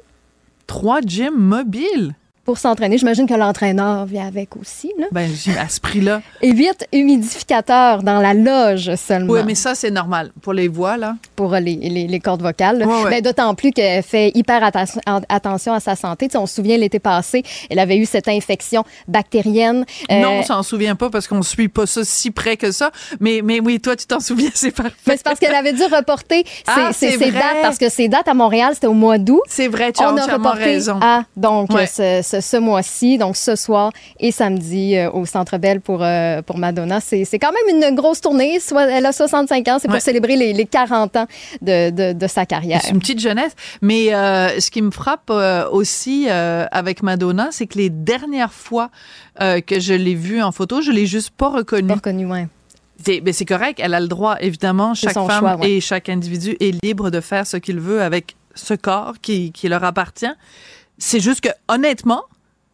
[0.67, 2.15] Trois gyms mobiles?
[2.45, 2.99] Pour s'entraîner.
[2.99, 4.93] J'imagine que l'entraîneur vient avec aussi.
[4.99, 5.07] Là.
[5.13, 6.23] Ben, j'ai- à ce prix-là.
[6.43, 10.33] Et huit humidificateurs dans la loge seulement Oui, mais ça, c'est normal.
[10.43, 11.17] Pour les voix, là.
[11.37, 12.85] pour les, les, les cordes vocales.
[12.85, 13.11] Ouais, ouais.
[13.11, 16.27] Ben, D'autant plus qu'elle fait hyper atta- attention à sa santé.
[16.29, 19.85] Tu sais, on se souvient l'été passé, elle avait eu cette infection bactérienne.
[20.11, 22.91] Euh, Non, on s'en souvient pas parce qu'on suit pas ça si près que ça.
[23.21, 24.93] Mais, mais oui, toi, tu t'en souviens, c'est parfait.
[25.07, 28.09] mais c'est parce qu'elle avait dû reporter ses, Ah, ses- ses dates parce que ses
[28.09, 29.41] dates à Montréal, c'était au mois d'août.
[29.49, 30.99] C'est vrai, tu as on a entièrement reporté raison.
[31.37, 31.87] donc Ouais.
[31.87, 36.05] ce, ce ce mois-ci, donc ce soir et samedi au Centre Bell pour,
[36.47, 37.01] pour Madonna.
[37.01, 38.61] C'est quand même une grosse tournée.
[38.61, 41.27] Soit, elle a 65 ans, c'est pour célébrer les, les, 40 ans
[41.61, 42.81] de, de, de sa carrière.
[42.83, 43.53] C'est une petite jeunesse.
[43.81, 45.33] Mais ce qui me frappe
[45.71, 48.91] aussi avec Madonna, c'est que les dernières fois
[49.39, 51.89] que je l'ai vue en photo, je l'ai juste pas reconnue.
[51.89, 52.47] Pas reconnue, ouais.
[53.07, 57.11] Ben, c'est correct, elle a le droit, évidemment, chaque femme et chaque individu est libre
[57.11, 60.33] de faire ce qu'il veut avec ce corps qui, qui leur appartient.
[60.99, 62.25] C'est juste que, honnêtement,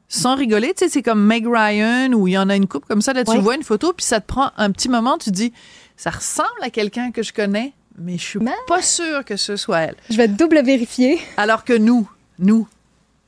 [0.09, 2.87] sans rigoler, tu sais, c'est comme Meg Ryan où il y en a une coupe
[2.87, 5.31] comme ça, là, tu vois une photo, puis ça te prend un petit moment, tu
[5.31, 5.53] dis,
[5.97, 9.81] ça ressemble à quelqu'un que je connais, mais je suis pas sûre que ce soit
[9.81, 9.97] elle.
[10.11, 11.21] Je vais double vérifier.
[11.37, 12.67] Alors que nous, nous,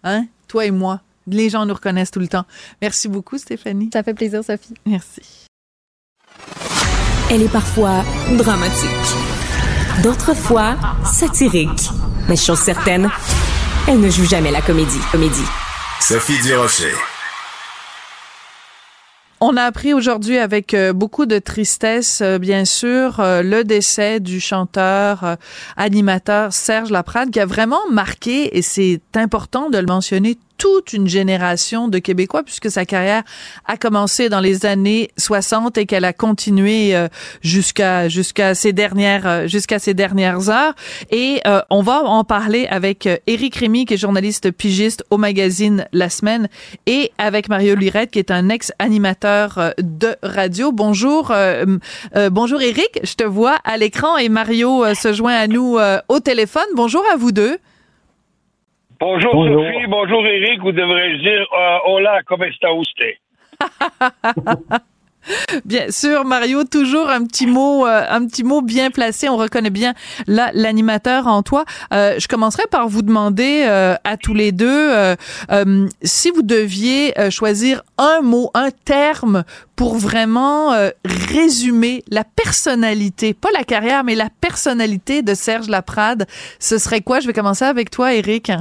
[0.05, 2.44] hein, toi et moi, les gens nous reconnaissent tout le temps.
[2.81, 3.90] Merci beaucoup, Stéphanie.
[3.92, 4.74] Ça fait plaisir, Sophie.
[4.87, 5.46] Merci.
[7.31, 8.03] Elle est parfois
[8.37, 8.90] dramatique,
[10.03, 11.90] d'autres fois satirique.
[12.29, 13.11] Mais chose certaine,
[13.88, 15.00] elle ne joue jamais la comédie.
[15.12, 15.46] Comédie.
[16.00, 16.94] Sophie Durocher.
[19.42, 24.20] On a appris aujourd'hui avec euh, beaucoup de tristesse, euh, bien sûr, euh, le décès
[24.20, 25.38] du chanteur,
[25.78, 31.09] animateur Serge Laprade, qui a vraiment marqué, et c'est important de le mentionner, toute une
[31.09, 33.23] génération de Québécois puisque sa carrière
[33.64, 37.09] a commencé dans les années 60 et qu'elle a continué euh,
[37.40, 40.75] jusqu'à jusqu'à ces dernières euh, jusqu'à ces dernières heures
[41.11, 45.87] et euh, on va en parler avec Éric Rémy qui est journaliste pigiste au magazine
[45.94, 46.51] La Semaine
[46.85, 50.73] et avec Mario Lirette qui est un ex-animateur de radio.
[50.73, 51.33] Bonjour
[52.31, 56.66] bonjour Éric, je te vois à l'écran et Mario se joint à nous au téléphone.
[56.75, 57.59] Bonjour à vous deux.
[59.00, 63.16] Bonjour, Sophie, bonjour Eric, ou devrais-je dire euh, hola, como está usted?
[65.64, 69.28] Bien sûr, Mario, toujours un petit mot, euh, un petit mot bien placé.
[69.28, 69.94] On reconnaît bien
[70.26, 71.64] l'animateur en toi.
[71.92, 74.90] Euh, je commencerai par vous demander euh, à tous les deux
[76.02, 79.44] si vous deviez choisir un mot, un terme
[79.76, 80.72] pour vraiment
[81.04, 86.26] résumer la personnalité, pas la carrière, mais la personnalité de Serge Laprade.
[86.58, 87.20] Ce serait quoi?
[87.20, 88.52] Je vais commencer avec toi, Eric.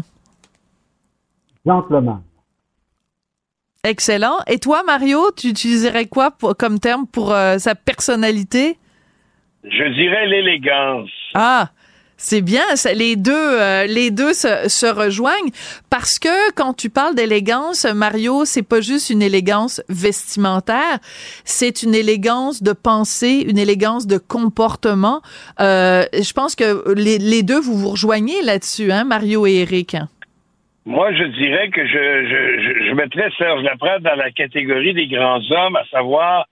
[3.84, 4.40] Excellent.
[4.48, 8.78] Et toi, Mario, tu utiliserais quoi comme terme pour euh, sa personnalité?
[9.64, 11.10] Je dirais l'élégance.
[11.34, 11.70] Ah,
[12.18, 12.64] c'est bien.
[12.94, 15.52] les deux, euh, les deux se, rejoignent
[15.90, 21.00] parce que quand tu parles d'élégance, Mario, c'est pas juste une élégance vestimentaire,
[21.46, 25.22] c'est une élégance de pensée, une élégance de comportement.
[25.62, 29.96] Euh, je pense que les, les, deux, vous vous rejoignez là-dessus, hein, Mario et Eric?
[30.86, 35.42] Moi, je dirais que je, je, je mettrais Serge Laprade dans la catégorie des grands
[35.52, 36.46] hommes, à savoir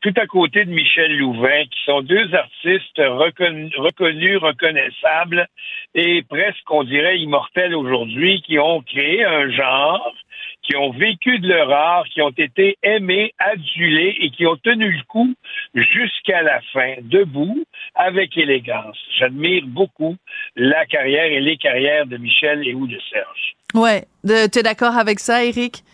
[0.00, 5.48] tout à côté de Michel Louvain, qui sont deux artistes reconnus, reconnus, reconnaissables
[5.94, 10.14] et presque, on dirait, immortels aujourd'hui, qui ont créé un genre,
[10.62, 14.90] qui ont vécu de leur art, qui ont été aimés, adulés et qui ont tenu
[14.90, 15.34] le coup
[15.74, 17.64] jusqu'à la fin, debout,
[17.94, 18.98] avec élégance.
[19.18, 20.16] J'admire beaucoup
[20.56, 23.57] la carrière et les carrières de Michel et ou de Serge.
[23.74, 25.84] Ouais, tu es d'accord avec ça, Eric?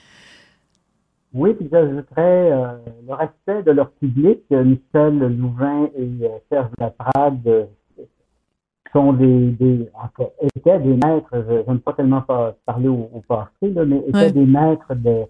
[1.33, 2.77] Oui, puis j'ajouterais euh,
[3.09, 4.41] le respect de leur public.
[4.51, 7.69] Michel Louvain et euh, Serge Laprade
[8.93, 9.91] sont des, des
[10.55, 12.23] étaient des maîtres, je n'aime pas tellement
[12.65, 15.25] parler au, passé, là, mais étaient des maîtres de,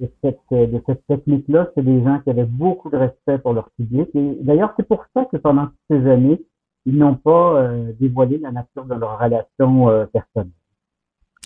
[0.00, 1.70] de cette, de cette technique-là.
[1.74, 4.08] C'est des gens qui avaient beaucoup de respect pour leur public.
[4.14, 6.42] Et d'ailleurs, c'est pour ça que pendant toutes ces années,
[6.86, 10.50] ils n'ont pas euh, dévoilé la nature de leur relation euh, personnelle.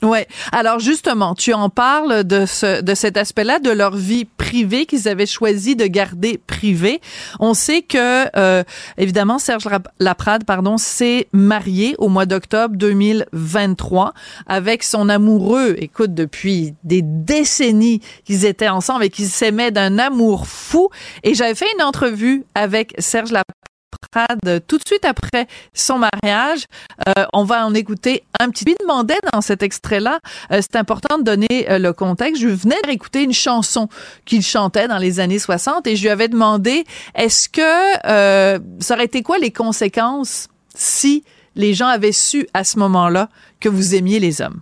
[0.04, 0.26] Ouais.
[0.52, 5.08] Alors justement, tu en parles de ce de cet aspect-là de leur vie privée qu'ils
[5.08, 7.00] avaient choisi de garder privée.
[7.40, 8.62] On sait que euh,
[8.98, 9.66] évidemment Serge
[9.98, 14.12] Laprade pardon s'est marié au mois d'octobre 2023
[14.46, 15.74] avec son amoureux.
[15.78, 20.90] Écoute, depuis des décennies qu'ils étaient ensemble et qu'ils s'aimaient d'un amour fou.
[21.22, 23.63] Et j'avais fait une entrevue avec Serge Laprade
[24.66, 26.66] tout de suite après son mariage.
[27.08, 28.64] Euh, on va en écouter un petit.
[28.66, 32.40] Il demandait dans cet extrait-là, euh, c'est important de donner euh, le contexte.
[32.40, 33.88] Je venais d'écouter une chanson
[34.24, 37.62] qu'il chantait dans les années 60 et je lui avais demandé est-ce que
[38.80, 43.28] ça aurait été quoi les conséquences si les gens avaient su à ce moment-là
[43.60, 44.60] que vous aimiez les hommes?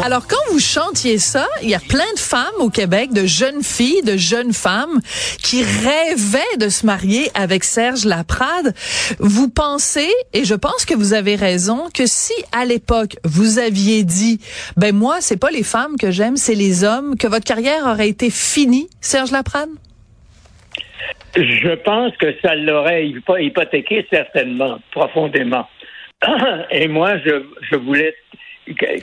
[0.00, 3.62] Alors, quand vous chantiez ça, il y a plein de femmes au Québec, de jeunes
[3.62, 5.00] filles, de jeunes femmes
[5.42, 8.74] qui rêvaient de se marier avec Serge Laprade.
[9.18, 14.02] Vous pensez, et je pense que vous avez raison, que si à l'époque vous aviez
[14.02, 14.40] dit,
[14.76, 18.08] ben moi, c'est pas les femmes que j'aime, c'est les hommes, que votre carrière aurait
[18.08, 19.70] été finie, Serge Laprade?
[21.36, 25.66] Je pense que ça l'aurait hypothéqué certainement, profondément.
[26.70, 28.14] Et moi, je, je voulais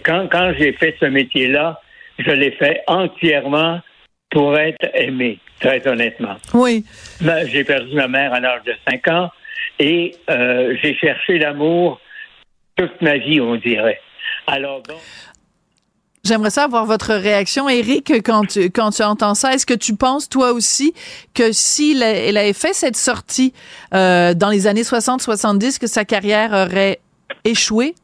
[0.05, 1.81] quand, quand j'ai fait ce métier-là,
[2.17, 3.79] je l'ai fait entièrement
[4.29, 6.35] pour être aimé, très honnêtement.
[6.53, 6.85] Oui.
[7.47, 9.31] J'ai perdu ma mère à l'âge de 5 ans
[9.79, 11.99] et euh, j'ai cherché l'amour
[12.75, 13.99] toute ma vie, on dirait.
[14.47, 14.95] Alors, bon.
[16.23, 19.53] J'aimerais savoir votre réaction, Eric, quand tu, quand tu entends ça.
[19.53, 20.93] Est-ce que tu penses, toi aussi,
[21.33, 23.53] que si elle avait fait cette sortie
[23.93, 26.99] euh, dans les années 60-70, que sa carrière aurait
[27.45, 27.95] échoué?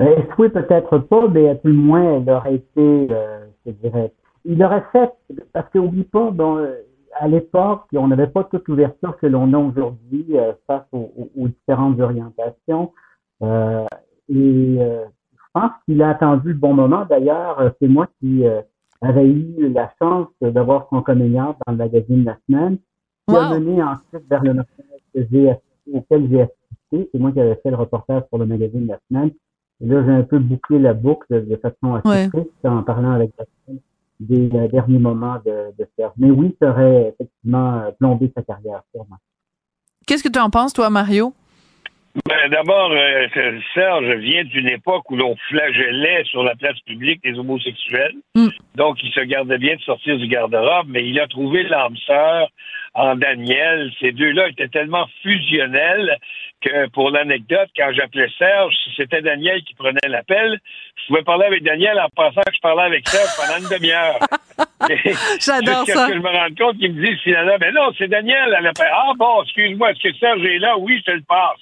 [0.00, 4.10] Ben, échoué peut-être pas, mais à tout le moins, elle aurait été, euh, je dirais,
[4.46, 5.12] il aurait fait,
[5.52, 6.72] parce qu'oublie pas, bon, euh,
[7.18, 11.48] à l'époque, on n'avait pas toute l'ouverture que l'on a aujourd'hui euh, face aux, aux,
[11.48, 12.92] différentes orientations.
[13.42, 13.84] Euh,
[14.30, 17.04] et je pense qu'il a attendu le bon moment.
[17.04, 18.44] D'ailleurs, c'est moi qui
[19.02, 22.78] avais eu la chance d'avoir son comédien dans le magazine La Semaine,
[23.28, 24.62] qui a mené ensuite vers le
[25.12, 25.56] que
[25.92, 27.10] auquel j'ai assisté.
[27.12, 29.32] C'est moi qui avais fait le reportage pour le magazine La Semaine.
[29.82, 33.32] Et là, j'ai un peu bouclé la boucle de façon assez triste en parlant avec
[33.38, 33.44] la
[34.20, 36.12] des euh, derniers moments de, de Serge.
[36.18, 39.16] Mais oui, ça aurait effectivement euh, plombé sa carrière, sûrement.
[40.06, 41.32] Qu'est-ce que tu en penses, toi, Mario?
[42.26, 43.28] Ben, D'abord, euh,
[43.72, 48.16] Serge vient d'une époque où l'on flagellait sur la place publique les homosexuels.
[48.34, 48.48] Mm.
[48.74, 52.48] Donc, il se gardait bien de sortir du garde-robe, mais il a trouvé l'âme sœur
[52.94, 53.92] en Daniel.
[54.00, 56.18] Ces deux-là étaient tellement fusionnels
[56.60, 60.58] que, pour l'anecdote, quand j'appelais Serge, si c'était Daniel qui prenait l'appel,
[60.96, 64.18] je pouvais parler avec Daniel en pensant que je parlais avec Serge pendant une demi-heure.
[65.40, 66.08] J'adore ça.
[66.08, 68.56] que je me rende compte qu'il me dit finalement, mais non, c'est Daniel.
[68.58, 70.76] Elle ah bon, excuse-moi, est-ce que Serge est là?
[70.78, 71.60] Oui, je te le passe.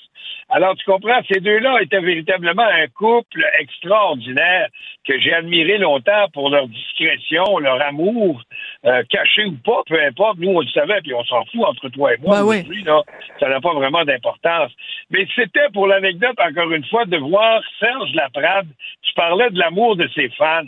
[0.51, 4.69] Alors, tu comprends, ces deux-là étaient véritablement un couple extraordinaire
[5.07, 8.41] que j'ai admiré longtemps pour leur discrétion, leur amour,
[8.87, 10.39] euh, caché ou pas, peu importe.
[10.39, 12.43] Nous, on le savait, puis on s'en fout entre toi et moi.
[12.43, 13.03] Ben là,
[13.39, 14.73] ça n'a pas vraiment d'importance.
[15.11, 18.69] Mais c'était pour l'anecdote, encore une fois, de voir Serge Laprade.
[19.03, 20.63] Tu parlais de l'amour de ses fans.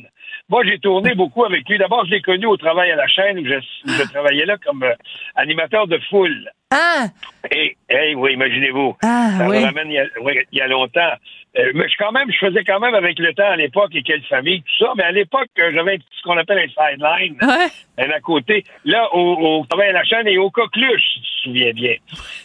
[0.50, 1.78] Moi, j'ai tourné beaucoup avec lui.
[1.78, 4.92] D'abord, je l'ai connu au travail à la chaîne où je, travaillais là comme euh,
[5.36, 6.50] animateur de foule.
[6.72, 7.06] Ah!
[7.52, 8.96] Et, hey, oui, imaginez-vous.
[9.04, 9.60] Ah, ça oui.
[9.60, 11.12] me ramène il y a, longtemps.
[11.56, 14.02] Euh, mais je, quand même, je faisais quand même avec le temps à l'époque et
[14.02, 14.92] quelle famille, tout ça.
[14.96, 17.36] Mais à l'époque, euh, j'avais ce qu'on appelle un sideline.
[17.98, 18.64] Un à côté.
[18.84, 21.94] Là, au, travail à la chaîne et au coqueluche, si tu te souviens bien.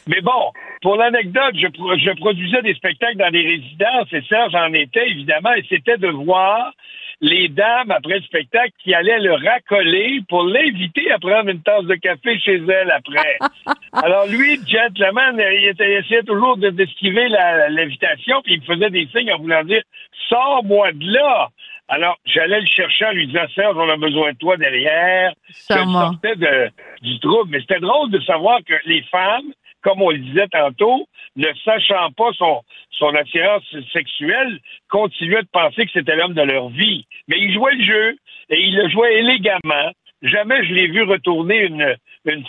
[0.08, 0.52] Mais bon,
[0.84, 5.54] pour l'anecdote, je, je produisais des spectacles dans des résidences et ça, j'en étais, évidemment,
[5.54, 6.72] et c'était de voir
[7.22, 11.86] les dames, après le spectacle, qui allaient le racoler pour l'inviter à prendre une tasse
[11.86, 13.38] de café chez elle après.
[13.94, 19.40] Alors lui, gentleman, il, essayait toujours d'esquiver l'invitation, puis il me faisait des signes en
[19.40, 19.82] voulant dire
[20.30, 21.50] «Sors-moi de là!»
[21.88, 25.34] Alors, j'allais le chercher en lui disant Serge, on a besoin de toi derrière.
[25.68, 26.14] Charmant.
[26.14, 26.72] sortait de,
[27.04, 27.52] du trouble.
[27.52, 29.54] Mais c'était drôle de savoir que les femmes,
[29.86, 35.86] comme on le disait tantôt, ne sachant pas son, son attirance sexuelle, continuaient de penser
[35.86, 37.06] que c'était l'homme de leur vie.
[37.28, 38.18] Mais il jouait le jeu
[38.50, 39.92] et il le jouait élégamment.
[40.24, 41.96] Jamais je l'ai vu retourner une,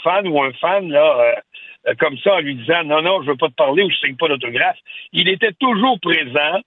[0.02, 1.34] fan ou un fan là
[1.86, 3.96] euh, comme ça en lui disant non non je veux pas te parler ou je
[3.96, 4.78] signe pas d'autographe.
[5.12, 6.60] Il était toujours présent.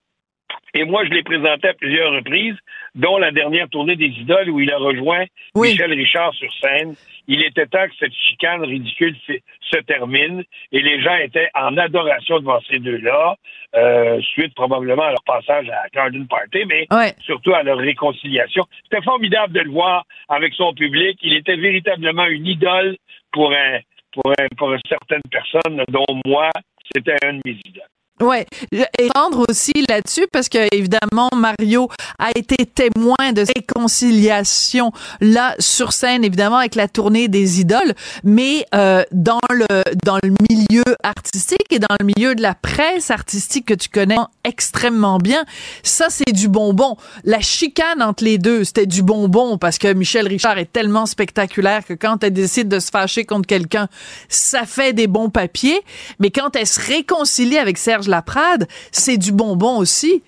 [0.73, 2.55] Et moi, je l'ai présenté à plusieurs reprises,
[2.99, 6.95] dont la dernière tournée des Idoles où il a rejoint Michel Richard sur scène.
[7.27, 9.15] Il était temps que cette chicane ridicule
[9.61, 13.35] se termine et les gens étaient en adoration devant ces deux-là,
[13.75, 16.87] euh, suite probablement à leur passage à Garden Party, mais
[17.21, 18.65] surtout à leur réconciliation.
[18.83, 21.19] C'était formidable de le voir avec son public.
[21.21, 22.97] Il était véritablement une idole
[23.31, 23.79] pour un,
[24.11, 26.49] pour, un, pour certaines personnes, dont moi,
[26.93, 27.83] c'était un de mes idoles.
[28.21, 35.55] Ouais, et rendre aussi là-dessus parce que évidemment Mario a été témoin de réconciliation là
[35.57, 37.93] sur scène évidemment avec la tournée des idoles,
[38.25, 39.65] mais euh, dans le
[40.03, 44.17] dans le milieu artistique et dans le milieu de la presse artistique que tu connais
[44.43, 45.45] extrêmement bien,
[45.83, 46.97] ça c'est du bonbon.
[47.23, 51.85] La chicane entre les deux, c'était du bonbon parce que Michel Richard est tellement spectaculaire
[51.85, 53.87] que quand elle décide de se fâcher contre quelqu'un,
[54.27, 55.79] ça fait des bons papiers,
[56.19, 60.23] mais quand elle se réconcilie avec Serge la Prade, c'est du bonbon aussi.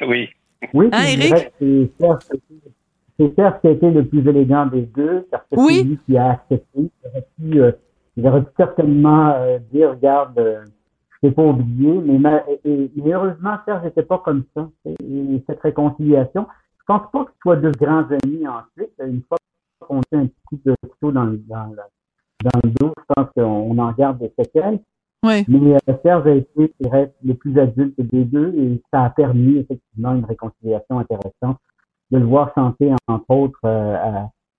[0.00, 0.28] Oui.
[0.72, 1.52] Oui, hein, Eric?
[3.18, 6.16] C'est Serge qui a été le plus élégant des deux, parce que c'est lui qui
[6.16, 6.90] a accepté.
[8.16, 10.64] Il aurait pu, certainement euh, dire, regarde, euh,
[11.10, 14.68] je t'ai pas oublié, mais, heureusement, Serge n'était pas comme ça.
[14.86, 16.46] Et, cette réconciliation,
[16.78, 18.92] je pense pas que ce soit deux grands amis ensuite.
[18.98, 19.38] Une fois
[19.80, 21.74] qu'on fait un petit coup de couteau dans, dans,
[22.44, 24.80] dans le dos, je pense qu'on en garde des séquelles.
[25.24, 25.44] Oui.
[25.48, 29.58] Mais euh, Serge a été reste le plus adulte des deux et ça a permis
[29.58, 31.58] effectivement une réconciliation intéressante
[32.10, 33.96] de le voir chanter entre autres euh,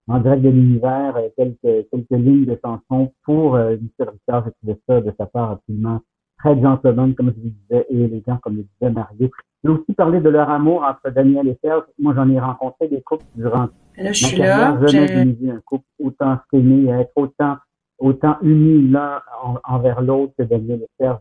[0.08, 4.45] en direct de l'univers euh, quelques, quelques lignes de chansons pour euh, Richard.
[4.45, 5.99] J'ai trouvé ça de sa part absolument
[6.39, 9.30] très gentlemen, comme je vous disais, et élégants, comme le disait Mario.
[9.63, 11.84] Je vais aussi parler de leur amour entre Daniel et Serge.
[11.99, 14.80] Moi, j'en ai rencontré des couples durant Là, je ma suis carrière.
[14.82, 14.88] là.
[14.88, 17.56] Jamais Je- j'ai un couple autant s'aimer, être autant,
[18.03, 21.19] autant unis l'un en- envers l'autre que Daniel et Serge.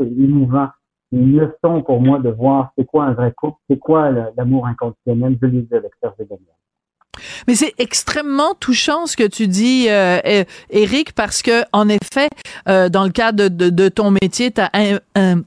[0.00, 0.68] C'est émouvant.
[1.12, 4.66] Une leçon pour moi de voir c'est quoi un vrai couple, c'est quoi le- l'amour
[4.66, 5.36] inconditionnel.
[5.42, 6.46] Je l'ai avec Serge Daniel.
[7.46, 12.30] Mais c'est extrêmement touchant ce que tu dis, euh, euh, Eric, parce que en effet,
[12.68, 14.70] euh, dans le cadre de, de, de ton métier, tu as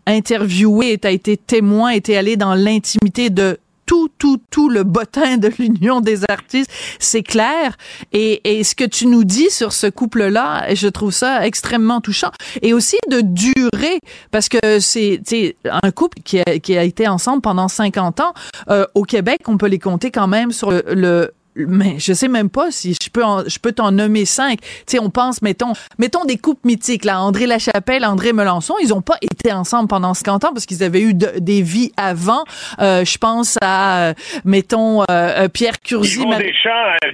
[0.06, 4.84] interviewé, tu as été témoin, et t'es allé dans l'intimité de tout, tout, tout le
[4.84, 7.78] bottin de l'Union des artistes, c'est clair.
[8.14, 12.32] Et, et ce que tu nous dis sur ce couple-là, je trouve ça extrêmement touchant.
[12.62, 14.00] Et aussi de durer,
[14.32, 18.34] parce que c'est un couple qui a, qui a été ensemble pendant 50 ans.
[18.70, 22.28] Euh, au Québec, on peut les compter quand même sur le, le mais je sais
[22.28, 24.60] même pas si je peux en- je peux t'en nommer cinq.
[24.62, 28.94] Tu sais, on pense mettons mettons des couples mythiques là, André Lachapelle, André Melançon, ils
[28.94, 32.44] ont pas été ensemble pendant 50 ans parce qu'ils avaient eu de- des vies avant.
[32.80, 34.14] Euh, je pense à euh,
[34.44, 36.28] mettons euh, euh, Pierre Curzi, Judith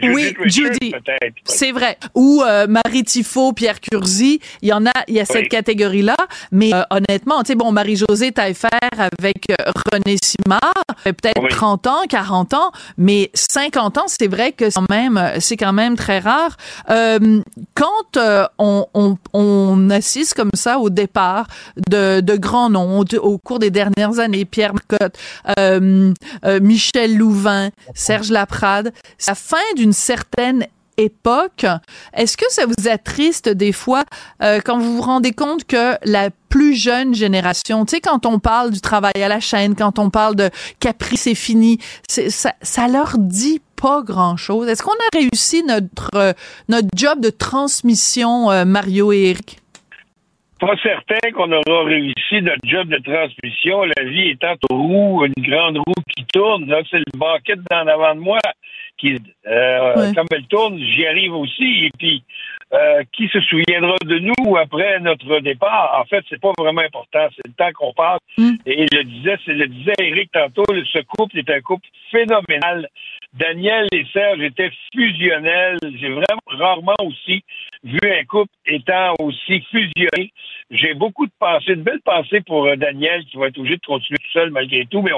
[0.03, 0.93] oui, Judy.
[1.45, 1.97] C'est vrai.
[2.15, 5.49] Ou euh, Marie Tifo, Pierre Curzi, il y en a, il y a cette Oui.
[5.49, 6.15] catégorie-là.
[6.51, 9.45] Mais euh, honnêtement, tu sais, bon, Marie-Josée Taillefer avec
[9.91, 10.73] René Simard,
[11.03, 11.49] peut-être Oui.
[11.49, 15.57] 30 ans, 40 ans, mais 50 ans, c'est vrai que c'est quand même, c'est
[15.95, 16.57] très rare.
[16.89, 17.41] Euh,
[17.75, 21.47] quand euh, on, assiste comme ça au départ
[21.89, 25.17] de, grands noms au, cours des dernières années, Pierre Marcotte,
[25.59, 26.13] euh,
[26.61, 30.65] Michel Louvain, Serge Laprade, c'est la fin d'une certaine
[31.03, 31.65] époque.
[32.13, 34.03] Est-ce que ça vous attriste des fois
[34.41, 38.39] euh, quand vous vous rendez compte que la plus jeune génération, tu sais, quand on
[38.39, 42.87] parle du travail à la chaîne, quand on parle de Capri, c'est fini, ça, ça
[42.87, 44.67] leur dit pas grand-chose.
[44.67, 46.33] Est-ce qu'on a réussi notre, euh,
[46.69, 49.60] notre job de transmission, euh, Mario et Eric?
[50.61, 53.83] Pas certain qu'on aura réussi notre job de transmission.
[53.97, 56.67] La vie étant une roue, une grande roue qui tourne.
[56.67, 58.37] Là, c'est le banquet en avant de moi
[58.99, 60.13] qui, euh, Ouais.
[60.13, 61.85] comme elle tourne, j'y arrive aussi.
[61.85, 62.23] Et puis,
[62.73, 65.99] euh, qui se souviendra de nous après notre départ?
[65.99, 67.27] En fait, c'est pas vraiment important.
[67.35, 68.19] C'est le temps qu'on passe.
[68.37, 68.51] Mm.
[68.67, 72.87] Et il le disait, c'est le disait Eric tantôt, ce couple est un couple phénoménal.
[73.33, 75.79] Daniel et Serge étaient fusionnels.
[75.99, 77.43] J'ai vraiment rarement aussi
[77.83, 80.31] vu un couple étant aussi fusionné.
[80.69, 83.85] J'ai beaucoup de pensées, de belles pensées pour euh, Daniel qui va être obligé de
[83.85, 85.11] continuer tout seul malgré tout, mais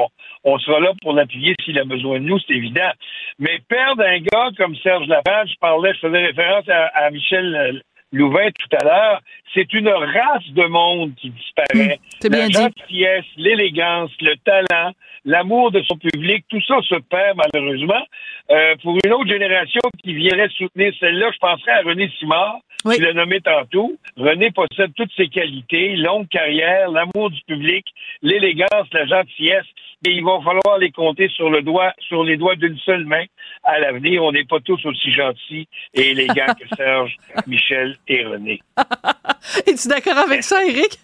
[0.44, 2.92] on, sera là pour l'appuyer s'il a besoin de nous, c'est évident.
[3.40, 7.56] Mais perdre un gars comme Serge Lapage, je parlais, je faisais référence à, à Michel
[7.56, 7.80] euh,
[8.14, 9.22] Louvain tout à l'heure,
[9.54, 11.98] c'est une race de monde qui disparaît.
[11.98, 14.94] Mmh, c'est bien La gentillesse, l'élégance, le talent,
[15.26, 18.06] l'amour de son public, tout ça se perd malheureusement.
[18.52, 22.96] Euh, pour une autre génération qui viendrait soutenir celle-là, je penserais à René Simard, Oui.
[22.98, 23.94] tu l'as nommé tantôt.
[24.16, 27.86] René possède toutes ses qualités, longue carrière, l'amour du public,
[28.22, 29.66] l'élégance, la gentillesse,
[30.06, 33.24] et il va falloir les compter sur le doigt, sur les doigts d'une seule main
[33.64, 34.24] à l'avenir.
[34.24, 38.62] On n'est pas tous aussi gentils et élégants que Serge, Michel et René.
[39.68, 41.00] Es-tu d'accord avec ça, Eric?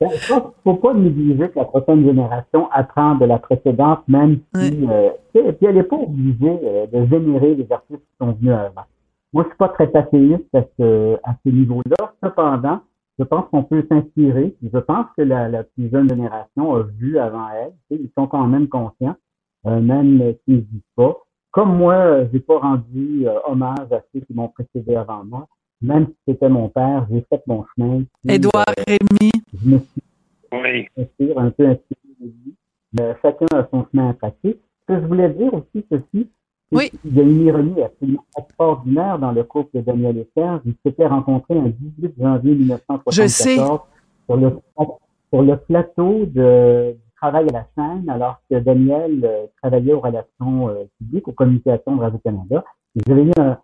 [0.00, 4.38] Je pense qu'il faut pas négliger que la prochaine génération apprend de la précédente, même
[4.54, 8.16] si, euh, tu sais, puis elle n'est pas obligée euh, de générer les artistes qui
[8.20, 8.84] sont venus avant.
[9.32, 12.12] Moi, je suis pas très passéiste à ce, à ce niveau-là.
[12.22, 12.80] Cependant,
[13.18, 14.56] je pense qu'on peut s'inspirer.
[14.62, 17.72] Je pense que la, la plus jeune génération a vu avant elle.
[17.90, 19.16] Tu sais, ils sont quand même conscients,
[19.66, 21.16] euh, même s'ils ne disent pas.
[21.50, 25.46] Comme moi, j'ai pas rendu euh, hommage à ceux qui m'ont précédé avant moi.
[25.80, 28.02] Même si c'était mon père, j'ai fait mon chemin.
[28.24, 29.30] puis, Édouard euh, Rémy.
[29.54, 30.02] je me suis
[30.52, 30.86] Oui.
[30.96, 32.54] inspire, un peu inspiré de lui.
[33.00, 34.60] Euh, chacun a son chemin à passer.
[34.80, 36.28] Ce que je voulais dire aussi, ceci,
[36.72, 36.90] Oui.
[36.90, 40.60] qu'il y a une ironie absolument extraordinaire dans le couple de Daniel et Serge.
[40.66, 43.56] Ils s'étaient rencontrés un 18 janvier 1974 Je sais.
[43.56, 43.86] sur
[44.36, 44.58] le,
[45.32, 50.00] sur le plateau de, du travail à la chaîne, alors que Daniel euh, travaillait aux
[50.00, 52.64] relations euh, publiques, aux communications de Radio-Canada.
[52.94, 53.58] Ils avaient eu un-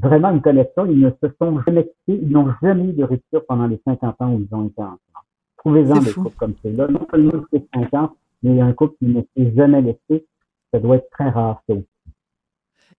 [0.00, 0.86] vraiment une connexion.
[0.86, 2.20] Ils ne se sont jamais quittés.
[2.22, 4.98] Ils n'ont jamais eu de rupture pendant les 50 ans où ils ont été ensemble.
[5.58, 6.88] Trouvez-en des couples comme ceux-là.
[6.88, 8.10] Non seulement c'est 50,
[8.42, 10.26] mais il y a un couple qui ne s'est jamais laissé.
[10.72, 11.86] Ça doit être très rare, ça aussi.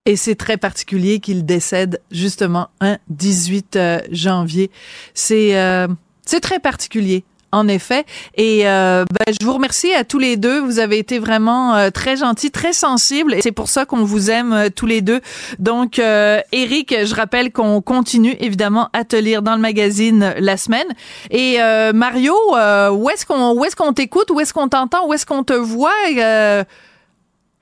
[0.06, 4.70] Et c'est très particulier qu'il décède justement un 18 euh, janvier.
[5.14, 5.88] C'est euh,
[6.26, 7.24] c'est très particulier.
[7.54, 8.04] En effet.
[8.34, 10.60] Et euh, ben, je vous remercie à tous les deux.
[10.60, 13.36] Vous avez été vraiment euh, très gentils, très sensibles.
[13.44, 15.22] C'est pour ça qu'on vous aime euh, tous les deux.
[15.60, 20.88] Donc, Eric, je rappelle qu'on continue évidemment à te lire dans le magazine la semaine.
[21.30, 21.60] Et
[21.94, 22.34] Mario,
[22.92, 25.54] où est-ce qu'on où est-ce qu'on t'écoute, où est-ce qu'on t'entend, où est-ce qu'on te
[25.54, 25.92] voit?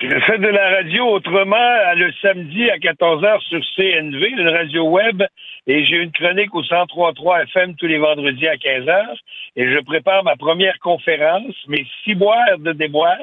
[0.01, 5.21] Je fais de la radio autrement le samedi à 14h sur CNV, une radio web
[5.67, 9.17] et j'ai une chronique au 103.3 FM tous les vendredis à 15 heures
[9.55, 13.19] et je prépare ma première conférence, mes ciboires de déboire,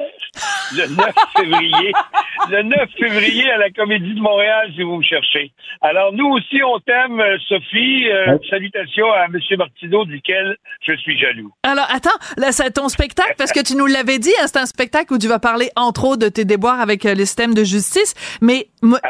[0.75, 1.05] le 9
[1.37, 1.93] février.
[2.49, 5.51] le 9 février à la Comédie de Montréal, si vous me cherchez.
[5.81, 8.07] Alors, nous aussi, on t'aime, euh, Sophie.
[8.09, 9.39] Euh, salutations à M.
[9.57, 11.51] Martineau, duquel je suis jaloux.
[11.63, 14.65] Alors, attends, là, c'est ton spectacle, parce que tu nous l'avais dit, hein, c'est un
[14.65, 17.63] spectacle où tu vas parler, entre autres, de tes déboires avec euh, le système de
[17.63, 18.67] justice, mais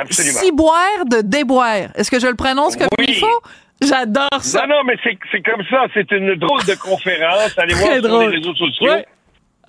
[0.09, 3.41] ciboire de déboire, est-ce que je le prononce comme il faut?
[3.81, 4.65] J'adore ça.
[4.67, 5.85] Non, non, mais c'est comme ça.
[5.93, 7.57] C'est une drôle de conférence.
[7.57, 8.91] Allez voir sur les réseaux sociaux.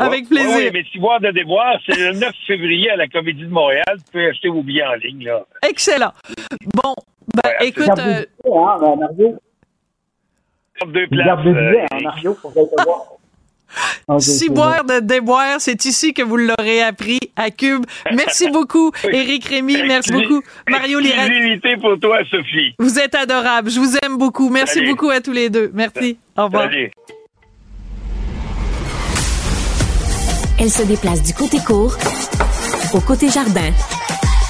[0.01, 0.57] Avec plaisir.
[0.57, 3.84] Oui, mais Ciboire de déboire, c'est le 9 février à la Comédie de Montréal.
[3.96, 5.24] Tu peux acheter vos billets en ligne.
[5.24, 5.44] Là.
[5.68, 6.12] Excellent.
[6.74, 6.94] Bon,
[7.42, 7.98] ben, écoute...
[7.98, 8.24] Euh...
[8.44, 9.38] Hein, Mario.
[10.86, 11.26] Deux places.
[11.26, 13.20] Garde de billets, hein, Mario, pour voir.
[14.18, 17.84] Ciboire de déboire, c'est ici que vous l'aurez appris à Cube.
[18.14, 19.82] Merci beaucoup, Éric Rémy.
[19.86, 21.80] Merci beaucoup, Mario Lirette.
[21.80, 22.74] pour toi, Sophie.
[22.78, 23.70] Vous êtes adorable.
[23.70, 24.48] Je vous aime beaucoup.
[24.48, 25.70] Merci beaucoup à tous les deux.
[25.72, 26.18] Merci.
[26.36, 26.68] Au revoir.
[30.62, 31.96] Elle se déplace du côté court
[32.92, 33.72] au côté jardin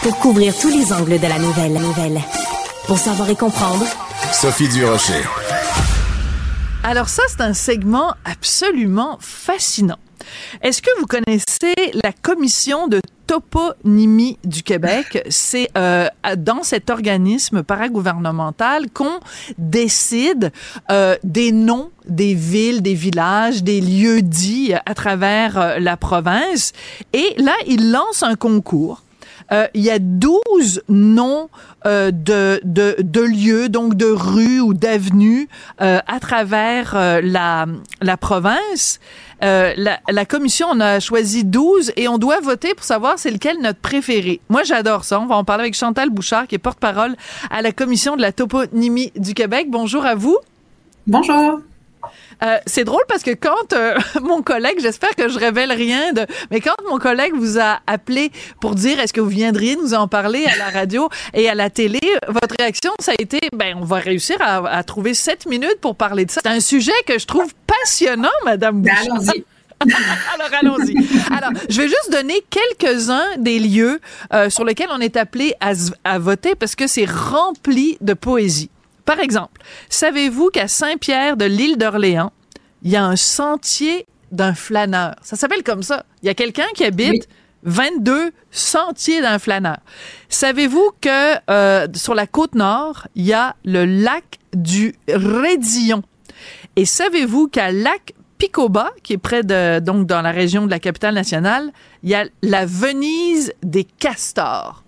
[0.02, 1.74] pour couvrir tous les angles de la nouvelle.
[1.74, 2.20] nouvelle.
[2.88, 3.84] Pour savoir et comprendre,
[4.32, 5.22] Sophie Durocher.
[6.82, 9.98] Alors ça, c'est un segment absolument fascinant.
[10.62, 13.00] Est-ce que vous connaissez la commission de
[13.31, 15.24] toponymie du Québec?
[15.31, 19.20] C'est euh, dans cet organisme paragouvernemental qu'on
[19.57, 20.51] décide
[20.91, 26.72] euh, des noms des villes, des villages, des lieux dits à travers euh, la province.
[27.12, 29.03] Et là, il lance un concours
[29.53, 31.48] euh, il y a 12 noms
[31.86, 35.48] euh, de, de, de, lieux, donc de rues ou d'avenues
[35.80, 37.66] euh, à travers la,
[38.01, 39.01] la province.
[39.40, 43.61] la, la, commission en a choisi 12 et on doit voter pour savoir c'est lequel
[43.61, 44.40] notre préféré.
[44.48, 45.20] Moi, j'adore ça.
[45.20, 47.16] On va en parler avec Chantal Bouchard, qui est porte-parole
[47.51, 49.66] à la commission de la toponymie du Québec.
[49.70, 50.38] Bonjour à vous.
[51.07, 51.61] Bonjour.
[52.43, 56.26] Euh, c'est drôle parce que quand euh, mon collègue, j'espère que je révèle rien de,
[56.51, 60.09] mais quand mon collègue vous a appelé pour dire est-ce que vous viendriez nous en
[60.09, 63.84] parler à la radio et à la télé, votre réaction ça a été ben on
[63.84, 66.41] va réussir à, trouver sept minutes pour parler de ça.
[66.43, 69.45] C'est un sujet que je trouve passionnant, Madame ben, Allons-y.
[70.34, 70.95] Alors allons-y.
[71.34, 74.01] Alors, je vais juste donner quelques-uns des lieux
[74.34, 75.72] euh, sur lesquels on est appelé à,
[76.05, 78.70] à voter parce que c'est rempli de poésie.
[79.11, 82.30] Par exemple, savez-vous qu'à Saint-Pierre de l'île d'Orléans,
[82.84, 85.16] il y a un sentier d'un flâneur?
[85.20, 86.04] Ça s'appelle comme ça.
[86.22, 87.28] Il y a quelqu'un qui habite
[87.64, 89.78] 22 sentiers d'un flâneur.
[90.28, 96.04] Savez-vous que euh, sur la côte nord, il y a le lac du Rédillon?
[96.76, 100.78] Et savez-vous qu'à lac Picoba, qui est près de, donc dans la région de la
[100.78, 101.72] capitale nationale,
[102.04, 104.84] il y a la Venise des castors?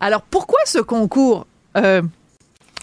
[0.00, 1.46] Alors, pourquoi ce concours?
[1.76, 2.02] Euh,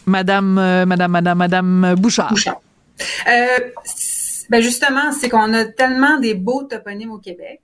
[0.07, 2.29] Madame, euh, Madame, Madame, Madame Bouchard.
[2.29, 2.61] Bouchard.
[3.27, 3.59] Euh,
[4.49, 7.61] ben justement, c'est qu'on a tellement des beaux toponymes au Québec.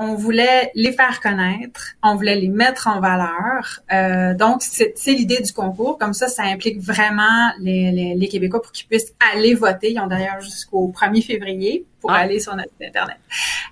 [0.00, 3.80] On voulait les faire connaître, on voulait les mettre en valeur.
[3.92, 5.98] Euh, donc, c'est l'idée du concours.
[5.98, 9.90] Comme ça, ça implique vraiment les, les, Québécois pour qu'ils puissent aller voter.
[9.90, 12.18] Ils ont d'ailleurs jusqu'au 1er février pour ah.
[12.18, 13.16] aller sur notre site Internet.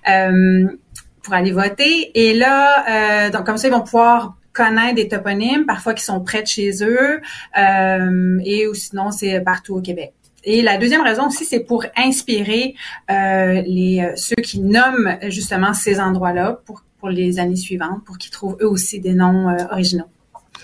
[0.09, 0.77] Euh,
[1.23, 2.11] pour aller voter.
[2.13, 6.19] Et là, euh, donc comme ça, ils vont pouvoir connaître des toponymes, parfois qui sont
[6.29, 7.21] près de chez eux,
[7.57, 10.13] euh, et ou sinon c'est partout au Québec.
[10.43, 12.73] Et la deuxième raison aussi, c'est pour inspirer
[13.11, 18.17] euh, les euh, ceux qui nomment justement ces endroits-là pour pour les années suivantes, pour
[18.17, 20.09] qu'ils trouvent eux aussi des noms originaux.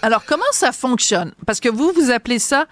[0.01, 1.31] Alors, comment ça fonctionne?
[1.45, 2.65] Parce que vous, vous appelez ça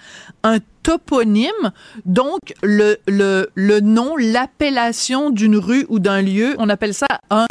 [0.44, 1.72] un toponyme,
[2.06, 7.46] donc le, le, le nom, l'appellation d'une rue ou d'un lieu, on appelle ça un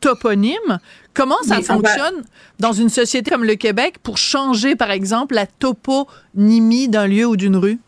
[0.00, 0.78] toponyme.
[1.14, 2.24] Comment ça fonctionne
[2.58, 7.36] dans une société comme le Québec pour changer, par exemple, la toponymie d'un lieu ou
[7.36, 7.78] d'une rue?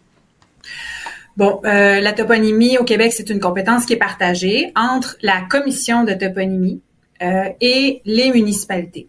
[1.36, 6.02] Bon, euh, la toponymie au Québec, c'est une compétence qui est partagée entre la commission
[6.02, 6.80] de toponymie
[7.22, 9.08] euh, et les municipalités.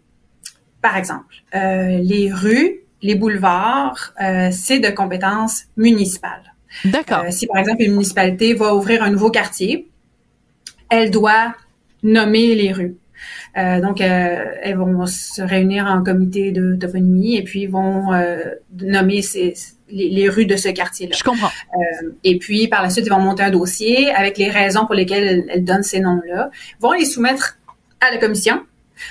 [0.80, 4.12] Par exemple, euh, les rues, les boulevards,
[4.52, 6.42] c'est de compétence municipale.
[6.84, 7.24] D'accord.
[7.30, 9.88] si par exemple une municipalité va ouvrir un nouveau quartier,
[10.88, 11.54] elle doit
[12.02, 12.96] nommer les rues.
[13.56, 18.38] Euh, donc, euh, elles vont se réunir en comité de toponymie et puis vont euh,
[18.80, 19.54] nommer ces,
[19.90, 21.16] les, rues de ce quartier-là.
[21.16, 21.50] Je comprends.
[22.24, 25.44] et puis, par la suite, ils vont monter un dossier avec les raisons pour lesquelles
[25.48, 27.58] elles, donnent ces noms-là, vont les soumettre
[28.00, 28.62] à la commission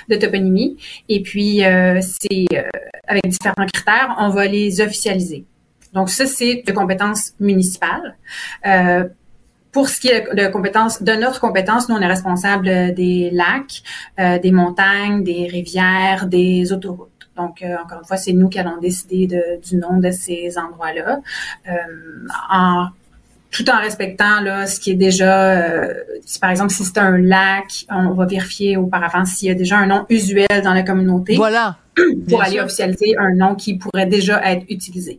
[0.08, 0.78] de toponymie.
[1.08, 1.62] Et puis,
[2.00, 2.46] c'est
[3.06, 5.44] avec différents critères, on va les officialiser.
[5.92, 8.16] Donc, ça, c'est de compétences municipales.
[9.72, 13.82] Pour ce qui est de compétences, de notre compétence, nous, on est responsable des lacs,
[14.18, 17.10] euh, des montagnes, des rivières, des autoroutes.
[17.36, 20.58] Donc, euh, encore une fois, c'est nous qui allons décider de, du nom de ces
[20.58, 21.20] endroits-là.
[21.68, 21.72] Euh,
[22.50, 22.88] en
[23.50, 25.94] tout en respectant là ce qui est déjà euh,
[26.24, 29.76] si, par exemple si c'est un lac on va vérifier auparavant s'il y a déjà
[29.76, 31.76] un nom usuel dans la communauté voilà
[32.28, 35.18] pour aller officialiser un nom qui pourrait déjà être utilisé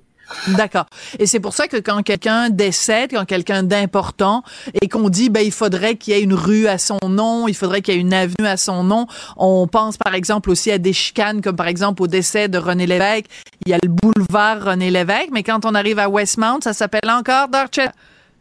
[0.50, 0.86] D'accord.
[1.20, 4.44] Et c'est pour ça que quand quelqu'un décède, quand quelqu'un d'important,
[4.82, 7.56] et qu'on dit, ben, il faudrait qu'il y ait une rue à son nom, il
[7.56, 9.08] faudrait qu'il y ait une avenue à son nom.
[9.38, 12.88] On pense, par exemple, aussi à des chicanes, comme par exemple au décès de René
[12.88, 13.26] Lévesque.
[13.66, 17.10] Il y a le boulevard René Lévesque, mais quand on arrive à Westmount, ça s'appelle
[17.10, 17.92] encore Dorchester.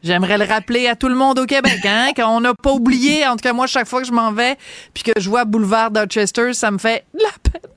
[0.03, 3.27] J'aimerais le rappeler à tout le monde au Québec, hein, qu'on n'a pas oublié.
[3.27, 4.57] En tout cas, moi, chaque fois que je m'en vais,
[4.95, 7.71] puis que je vois Boulevard Dorchester, ça me fait la peine.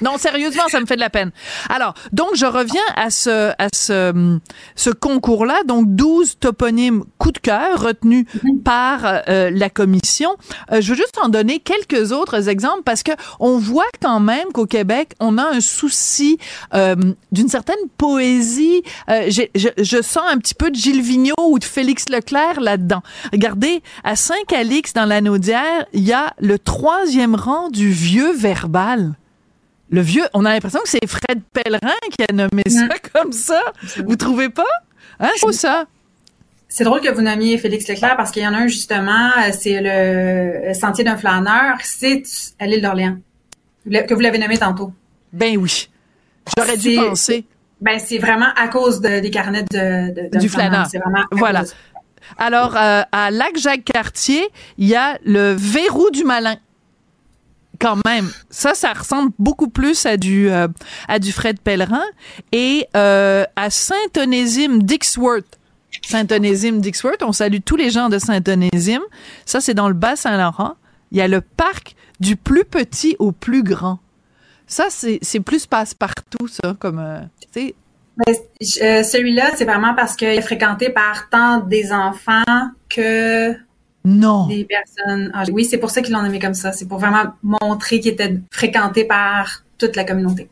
[0.00, 1.30] Non, sérieusement, ça me fait de la peine.
[1.68, 4.38] Alors, donc, je reviens à ce, à ce,
[4.74, 5.62] ce concours-là.
[5.64, 8.26] Donc, 12 toponymes coup de cœur retenus
[8.64, 10.30] par euh, la commission.
[10.72, 14.52] Euh, je veux juste en donner quelques autres exemples parce que on voit quand même
[14.52, 16.38] qu'au Québec, on a un souci
[16.74, 16.94] euh,
[17.32, 18.82] d'une certaine poésie.
[19.08, 23.02] je, je, sens un petit peu de Gilles Vigneault ou de Félix Leclerc là-dedans.
[23.32, 29.14] Regardez, à Saint-Calix, dans la Naudière, il y a le troisième rang du vieux verbal.
[29.90, 33.62] Le vieux, on a l'impression que c'est Fred Pellerin qui a nommé ça comme ça.
[34.04, 34.64] Vous trouvez pas?
[35.20, 35.86] Hein, c'est ça.
[36.68, 39.80] C'est drôle que vous nommiez Félix Leclerc parce qu'il y en a un justement, c'est
[39.80, 42.24] le Sentier d'un flâneur, c'est
[42.58, 43.18] à l'île d'Orléans,
[43.84, 44.92] que vous l'avez nommé tantôt.
[45.32, 45.88] Ben oui.
[46.58, 47.44] J'aurais dû penser.
[47.80, 50.86] Ben c'est vraiment à cause des carnets de, de, du flâneur.
[51.30, 51.62] Voilà.
[52.38, 56.56] Alors euh, à Lac-Jacques-Cartier, il y a le verrou du malin
[57.80, 60.68] quand même, ça, ça ressemble beaucoup plus à du euh,
[61.08, 62.04] à du Fred Pellerin
[62.52, 65.58] et euh, à Saint-Onésime Dixworth.
[66.02, 69.02] Saint-Onésime Dixworth, on salue tous les gens de Saint-Onésime.
[69.46, 70.74] Ça, c'est dans le Bas-Saint-Laurent.
[71.10, 73.98] Il y a le parc du plus petit au plus grand.
[74.66, 77.20] Ça, c'est plus passe-partout, ça, comme, euh,
[77.52, 77.74] sais.
[78.60, 82.42] Celui-là, c'est vraiment parce qu'il est fréquenté par tant des enfants
[82.88, 83.54] que
[84.06, 84.48] non.
[84.68, 86.70] Personnes Oui, c'est pour ça qu'ils l'ont nommé comme ça.
[86.70, 90.48] C'est pour vraiment montrer qu'il était fréquenté par toute la communauté.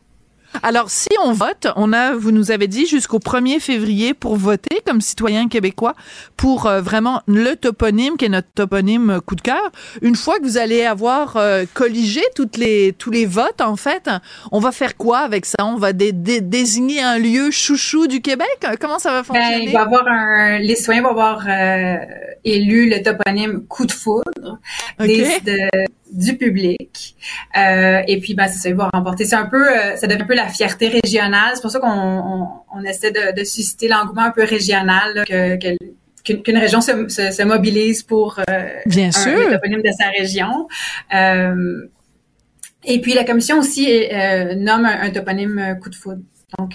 [0.63, 4.81] Alors, si on vote, on a, vous nous avez dit, jusqu'au 1er février pour voter
[4.85, 5.95] comme citoyen québécois
[6.37, 9.71] pour euh, vraiment le toponyme qui est notre toponyme coup de cœur.
[10.01, 14.09] Une fois que vous allez avoir euh, colligé toutes les, tous les votes, en fait,
[14.51, 15.57] on va faire quoi avec ça?
[15.59, 18.47] On va désigner un lieu chouchou du Québec?
[18.79, 19.65] Comment ça va ben, fonctionner?
[19.65, 21.97] il va avoir un, les citoyens vont avoir euh,
[22.43, 24.59] élu le toponyme coup de foudre
[26.15, 27.15] du public.
[27.57, 29.25] Euh, et puis, ben, c'est ça, il va remporter.
[29.25, 31.51] C'est un peu, euh, ça devient un peu la fierté régionale.
[31.55, 35.77] C'est pour ça qu'on on, on essaie de, de susciter l'engouement un peu régional, que,
[36.33, 39.51] qu'une région se, se, mobilise pour euh, Bien sûr.
[39.51, 40.67] toponyme de sa région.
[41.13, 41.87] Euh,
[42.83, 46.21] et puis la commission aussi euh, nomme un, toponyme coup de foudre.
[46.57, 46.73] Donc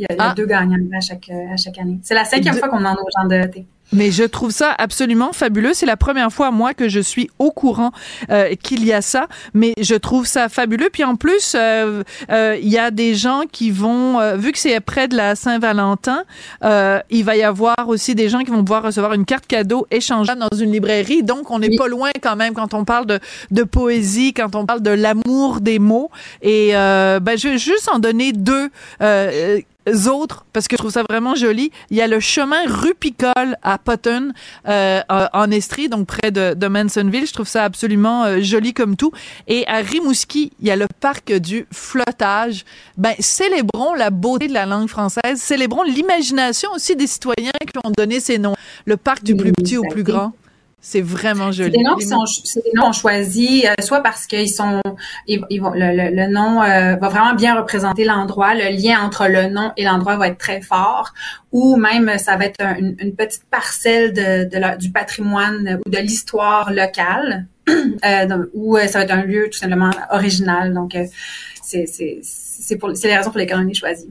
[0.00, 0.34] il y a, ah.
[0.34, 1.98] deux gagnants à chaque à chaque année.
[2.02, 3.66] C'est la cinquième fois qu'on demande aux gens de voter.
[3.92, 5.72] Mais je trouve ça absolument fabuleux.
[5.72, 7.92] C'est la première fois, moi, que je suis au courant
[8.30, 9.28] euh, qu'il y a ça.
[9.54, 10.88] Mais je trouve ça fabuleux.
[10.92, 14.78] Puis en plus, euh, euh, il y a des gens qui vont, vu que c'est
[14.80, 16.24] près de la Saint-Valentin,
[16.62, 20.40] il va y avoir aussi des gens qui vont pouvoir recevoir une carte cadeau échangeable
[20.50, 21.22] dans une librairie.
[21.22, 23.20] Donc, on n'est pas loin quand même quand on parle de,
[23.50, 26.10] de poésie, quand on parle de l'amour des mots.
[26.42, 28.70] Et ben, je vais juste en donner deux
[30.06, 33.78] autres, parce que je trouve ça vraiment joli, il y a le chemin Rupicole à
[33.78, 34.32] Potton,
[34.68, 37.26] euh, en Estrie, donc près de, de Mansonville.
[37.26, 39.12] Je trouve ça absolument euh, joli comme tout.
[39.46, 42.64] Et à Rimouski, il y a le parc du flottage.
[42.96, 47.92] Ben, célébrons la beauté de la langue française, célébrons l'imagination aussi des citoyens qui ont
[47.96, 48.56] donné ces noms.
[48.84, 50.32] Le parc du plus petit au plus grand.
[50.80, 51.72] C'est vraiment joli.
[51.72, 54.80] C'est des noms qui sont, c'est des noms choisis, euh, soit parce qu'ils sont,
[55.26, 59.48] ils, vont, le, le, nom euh, va vraiment bien représenter l'endroit, le lien entre le
[59.48, 61.12] nom et l'endroit va être très fort,
[61.50, 66.70] ou même ça va être une, petite parcelle de, de du patrimoine ou de l'histoire
[66.70, 70.72] locale, euh, ou ça va être un lieu tout simplement original.
[70.72, 70.96] Donc,
[71.62, 74.08] c'est, c'est, c'est pour, c'est les raisons pour lesquelles on est choisi.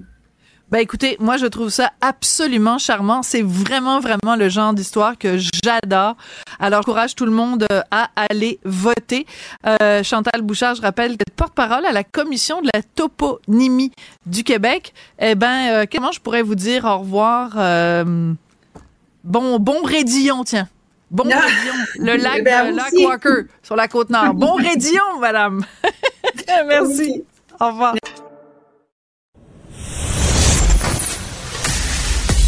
[0.72, 3.22] Ben écoutez, moi je trouve ça absolument charmant.
[3.22, 6.16] C'est vraiment vraiment le genre d'histoire que j'adore.
[6.60, 9.28] Alors courage tout le monde euh, à aller voter.
[9.68, 13.92] Euh, Chantal Bouchard, je rappelle, porte-parole à la commission de la toponymie
[14.26, 14.94] du Québec.
[15.20, 18.34] Eh ben euh, comment je pourrais vous dire au revoir euh,
[19.24, 20.68] Bon bon Rédillon, tiens.
[21.12, 21.24] Bon!
[21.24, 24.34] Rédillon, le lac, ben, lac Walker sur la côte nord.
[24.34, 25.64] Bon Rédillon, madame.
[26.68, 27.24] Merci.
[27.60, 27.96] Au revoir.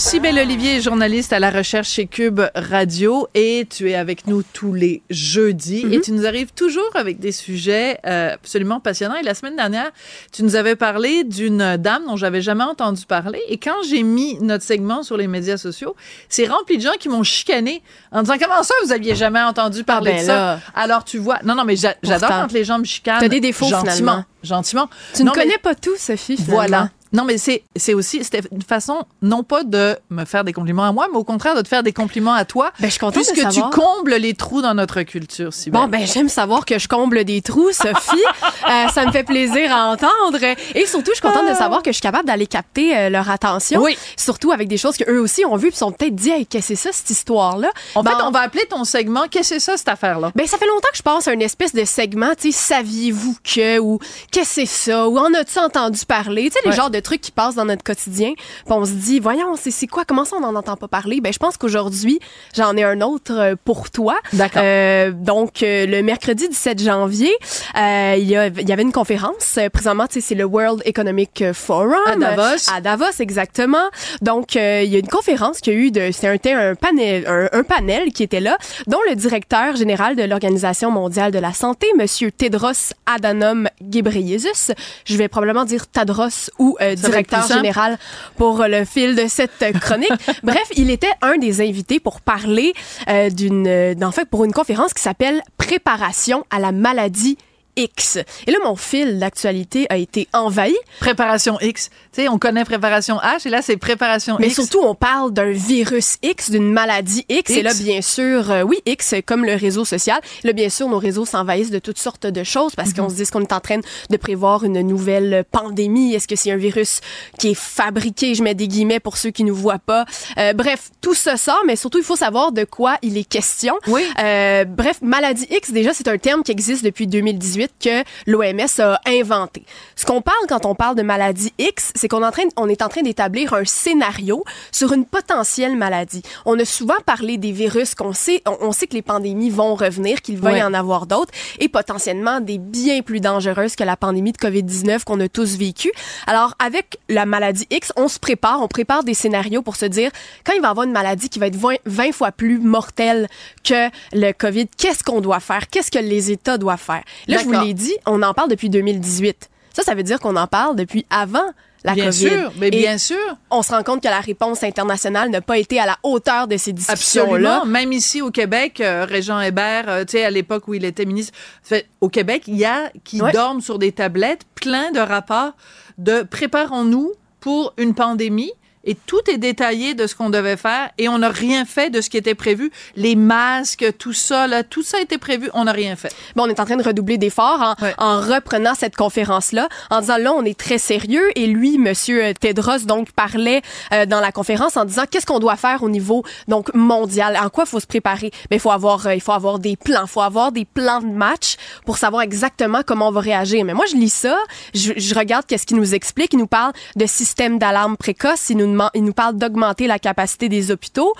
[0.00, 4.72] Cybelle Olivier, journaliste à la recherche chez Cube Radio, et tu es avec nous tous
[4.72, 5.84] les jeudis.
[5.84, 5.92] Mhm.
[5.92, 9.16] Et tu nous arrives toujours avec des sujets euh, absolument passionnants.
[9.16, 9.90] Et la semaine dernière,
[10.32, 13.40] tu nous avais parlé d'une dame dont j'avais jamais entendu parler.
[13.48, 15.96] Et quand j'ai mis notre segment sur les médias sociaux,
[16.28, 17.82] c'est rempli de gens qui m'ont chicané
[18.12, 20.34] en disant comment ça vous aviez jamais entendu parler ben de ça?
[20.36, 20.60] là.
[20.76, 23.18] Alors tu vois, non non mais j'a- j'adore quand les gens me chicanent.
[23.18, 24.24] T'as des défauts, gentiment, finalement.
[24.44, 24.88] gentiment.
[25.12, 26.54] Tu Non, ne mais- connais pas tout, Sophie, finalement.
[26.54, 26.90] voilà.
[27.12, 27.62] Non, mais c'est,
[27.94, 31.24] aussi, c'était une façon, non pas de me faire des compliments à moi, mais au
[31.24, 32.70] contraire de te faire des compliments à toi.
[32.80, 35.86] Ben, je suis contente de Puisque tu combles les trous dans notre culture, si Bon,
[35.88, 38.16] ben, j'aime savoir que je comble des trous, Sophie.
[38.68, 40.38] Euh, ça me fait plaisir à entendre.
[40.74, 43.30] Et surtout, je suis contente de savoir que je suis capable d'aller capter euh, leur
[43.30, 43.80] attention.
[43.80, 43.96] Oui.
[44.16, 46.74] Surtout avec des choses qu'eux aussi ont vues puis sont peut-être dit, hey, qu'est-ce que
[46.76, 47.70] c'est ça, cette histoire-là?
[47.94, 50.32] En Ben, fait, on va appeler ton segment Qu'est-ce que c'est ça, cette affaire-là?
[50.34, 53.36] Ben, ça fait longtemps que je pense à une espèce de segment, tu sais, saviez-vous
[53.42, 53.98] que, ou
[54.30, 56.50] qu'est-ce que c'est ça, ou en as-tu entendu parler?
[56.50, 56.76] Tu sais, les Ouais.
[56.76, 60.04] genres de trucs qui passent dans notre quotidien, puis on se dit, voyons, c'est quoi,
[60.04, 61.20] comment ça on n'en entend pas parler?
[61.20, 62.18] Ben, je pense qu'aujourd'hui,
[62.56, 64.16] j'en ai un autre euh, pour toi.
[64.32, 64.62] D'accord.
[64.64, 67.32] Euh, donc, euh, le mercredi 17 janvier,
[67.76, 69.56] euh, il y, a- il y avait une conférence.
[69.58, 71.94] Euh, présentement, c'est le World Economic Forum.
[72.06, 72.70] À Davos.
[72.74, 73.88] À Davos, exactement.
[74.22, 77.24] Donc, euh, il y a une conférence qui a eu de, c'était un, un panel,
[77.26, 81.52] un, un panel qui était là, dont le directeur général de l'Organisation mondiale de la
[81.52, 84.72] santé, Monsieur Tedros Adhanom Ghebreyesus.
[85.04, 87.98] Je vais probablement dire Tadros ou euh, Être directeur général
[88.36, 90.10] pour le fil de cette euh, chronique.
[90.42, 92.72] Bref, il était un des invités pour parler
[93.08, 97.36] euh, d'une, euh, en fait, pour une conférence qui s'appelle Préparation à la maladie
[97.78, 98.18] X.
[98.46, 100.76] Et là, mon fil d'actualité a été envahi.
[101.00, 101.90] Préparation X.
[102.12, 104.56] Tu sais, on connaît préparation H et là, c'est préparation Mais X.
[104.56, 107.50] surtout, on parle d'un virus X, d'une maladie X.
[107.50, 107.82] Et là, X.
[107.82, 110.20] bien sûr, euh, oui, X, comme le réseau social.
[110.44, 113.26] Là, bien sûr, nos réseaux s'envahissent de toutes sortes de choses parce qu'on se dit
[113.26, 113.78] qu'on est en train
[114.10, 116.14] de prévoir une nouvelle pandémie.
[116.14, 117.00] Est-ce que c'est un virus
[117.38, 118.34] qui est fabriqué?
[118.34, 120.04] Je mets des guillemets pour ceux qui nous voient pas?
[120.38, 123.74] Euh, bref, tout ça sort, mais surtout, il faut savoir de quoi il est question.
[123.86, 124.02] Oui.
[124.18, 129.00] Euh, bref, maladie X, déjà, c'est un terme qui existe depuis 2018 que l'OMS a
[129.06, 129.64] inventé.
[129.96, 132.68] Ce qu'on parle quand on parle de maladie X, c'est qu'on est en train, on
[132.68, 136.22] est en train d'établir un scénario sur une potentielle maladie.
[136.44, 139.74] On a souvent parlé des virus qu'on sait, on, on sait que les pandémies vont
[139.74, 140.58] revenir, qu'il va Ouais.
[140.60, 145.04] y en avoir d'autres, et potentiellement des bien plus dangereuses que la pandémie de COVID-19
[145.04, 145.92] qu'on a tous vécu.
[146.26, 150.10] Alors, avec la maladie X, on se prépare, on prépare des scénarios pour se dire,
[150.44, 153.28] quand il va y avoir une maladie qui va être 20, 20 fois plus mortelle
[153.64, 155.68] que le COVID, qu'est-ce qu'on doit faire?
[155.68, 157.02] Qu'est-ce que les États doivent faire?
[157.26, 157.57] Là, je vous D'accord.
[157.64, 159.48] L'ai dit, on en parle depuis 2018.
[159.74, 161.44] Ça, ça veut dire qu'on en parle depuis avant
[161.84, 162.28] la Bien COVID.
[162.28, 163.16] sûr, mais Et bien sûr.
[163.50, 166.56] On se rend compte que la réponse internationale n'a pas été à la hauteur de
[166.56, 167.58] ces discussions-là.
[167.58, 167.66] Absolument.
[167.66, 171.04] Même ici au Québec, euh, Régent Hébert, euh, tu sais, à l'époque où il était
[171.04, 171.32] ministre,
[171.62, 173.30] fait, au Québec, il y a qui Ouais.
[173.32, 175.52] dorment sur des tablettes plein de rapports
[175.98, 178.50] de préparons-nous pour une pandémie.
[178.84, 182.00] Et tout est détaillé de ce qu'on devait faire et on n'a rien fait de
[182.00, 182.70] ce qui était prévu.
[182.96, 186.12] Les masques, tout ça, là, tout ça a été prévu, on n'a rien fait.
[186.36, 187.94] Bon, on est en train de redoubler d'efforts en, Ouais.
[187.98, 191.28] en reprenant cette conférence-là, en disant là, on est très sérieux.
[191.36, 193.62] Et lui, Monsieur Tedros, donc, parlait
[193.92, 197.48] euh, dans la conférence en disant qu'est-ce qu'on doit faire au niveau donc mondial, en
[197.50, 198.30] quoi il faut se préparer?
[198.50, 201.00] Mais il faut avoir, euh, il faut avoir des plans, il faut avoir des plans
[201.00, 203.64] de match pour savoir exactement comment on va réagir.
[203.64, 204.38] Mais moi, je lis ça,
[204.74, 206.32] je, je regarde qu'est-ce qu'il nous explique.
[206.32, 208.50] Il nous parle de système d'alarme précoce.
[208.50, 211.12] Il nous, il nous parle d'augmenter la capacité des hôpitaux.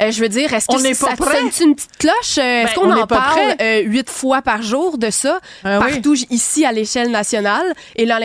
[0.00, 1.36] Euh, je veux dire, est-ce que On n'est ça pas prêt.
[1.38, 2.38] sonne une petite cloche?
[2.38, 5.78] Euh, Est-ce Ben, qu'on on en parle euh, huit fois par jour de ça, Ah
[5.80, 5.92] oui.
[5.92, 8.20] partout j- ici à l'échelle nationale et là à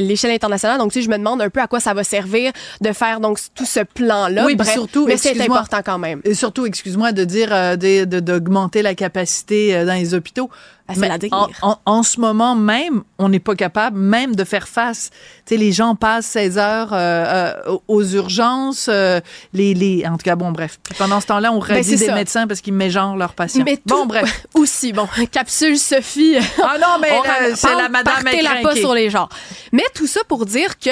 [0.00, 0.78] l'échelle internationale?
[0.78, 2.50] Donc, tu sais, je me demande un peu à quoi ça va servir
[2.80, 4.44] de faire donc tout ce plan-là.
[4.46, 6.20] Oui, Bref, surtout, mais c'est important quand même.
[6.24, 10.50] Et surtout, excuse-moi de dire euh, d'augmenter la capacité dans les hôpitaux.
[10.96, 11.30] La dire.
[11.32, 15.08] en, en- en ce moment même, on n'est pas capable même de faire face.
[15.46, 18.88] Tu sais, les gens passent 16 heures euh, euh, aux urgences.
[18.92, 19.20] euh,
[19.54, 20.78] les, les, en tout cas, bon, bref.
[20.82, 22.14] Puis pendant ce temps-là, on Ben, redit c'est des ça.
[22.14, 23.62] médecins parce qu'ils mégenrent leurs patients.
[23.64, 24.46] Mais bon, tout- bref.
[24.54, 26.36] Aussi, bon, capsule Sophie.
[26.62, 27.12] Ah non, mais
[27.54, 28.80] c'est la madame partez-la pas écrinquée.
[28.80, 29.30] sur les genres.
[29.72, 30.90] Mais tout ça pour dire que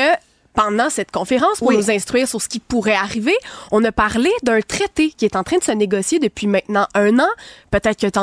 [0.55, 1.77] pendant cette conférence, pour Oui.
[1.77, 3.35] nous instruire sur ce qui pourrait arriver,
[3.71, 7.19] on a parlé d'un traité qui est en train de se négocier depuis maintenant un
[7.19, 7.29] an.
[7.71, 8.19] Peut-être que tu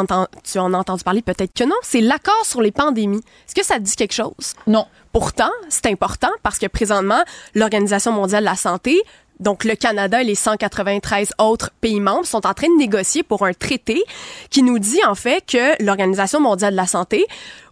[0.59, 1.75] en as entendu parler, peut-être que non.
[1.82, 3.23] C'est l'accord sur les pandémies.
[3.47, 4.53] Est-ce que ça te dit quelque chose?
[4.67, 4.86] Non.
[5.11, 7.23] Pourtant, c'est important parce que présentement,
[7.55, 9.01] l'Organisation mondiale de la santé,
[9.39, 13.45] donc le Canada et les 193 autres pays membres sont en train de négocier pour
[13.45, 14.03] un traité
[14.49, 17.25] qui nous dit en fait que l'Organisation mondiale de la santé,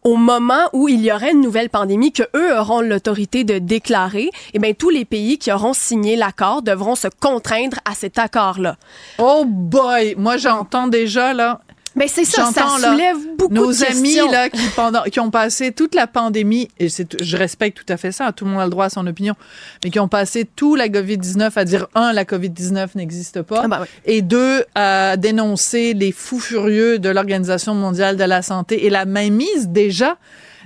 [0.03, 4.30] au moment où il y aurait une nouvelle pandémie que eux auront l'autorité de déclarer,
[4.53, 8.78] eh bien tous les pays qui auront signé l'accord devront se contraindre à cet accord-là.
[9.18, 10.15] Oh boy!
[10.18, 11.59] Moi, j'entends déjà, là.
[11.98, 14.32] Mais c'est ça, ça J'entends, là, soulève beaucoup nos de amis questions.
[14.32, 17.98] là qui pendant qui ont passé toute la pandémie et c'est je respecte tout à
[17.98, 19.34] fait ça tout le monde a le droit à son opinion
[19.84, 23.68] mais qui ont passé tout la Covid-19 à dire un la Covid-19 n'existe pas Ah
[23.68, 23.88] bah ouais.
[24.06, 29.06] et deux à dénoncer les fous furieux de l'Organisation mondiale de la santé et la
[29.06, 30.18] mainmise déjà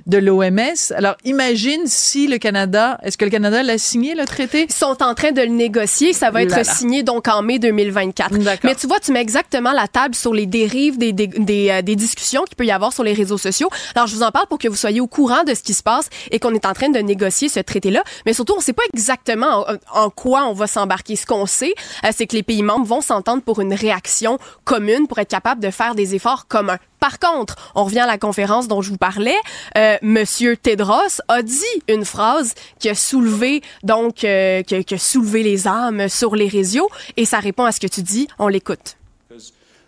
[0.06, 0.94] de l'OMS.
[0.96, 4.66] Alors imagine si le Canada, est-ce que le Canada l'a signé le traité?
[4.70, 6.14] Ils sont en train de le négocier.
[6.14, 8.32] Ça va être signé donc en mai 2024.
[8.64, 11.82] Mais tu vois, tu mets exactement la table sur les dérives des, des, des, euh,
[11.82, 13.70] des discussions qu'il peut y avoir sur les réseaux sociaux.
[13.96, 15.84] Alors, je vous en parle pour que vous soyez au courant de ce qui se
[15.84, 18.04] passe et qu'on est en train de négocier ce traité-là.
[18.26, 21.16] Mais surtout, on ne sait pas exactement en, en quoi on va s'embarquer.
[21.16, 21.74] Ce qu'on sait,
[22.04, 25.62] euh, c'est que les pays membres vont s'entendre pour une réaction commune, pour être capable
[25.62, 26.78] de faire des efforts communs.
[27.02, 29.36] Par contre, on revient à la conférence dont je vous parlais.
[29.78, 35.42] Euh, Monsieur Tedros a dit une phrase qui a soulevé donc euh, qui, a- soulevé
[35.42, 38.28] les âmes sur les réseaux et ça répond à ce que tu dis.
[38.38, 38.96] On l'écoute.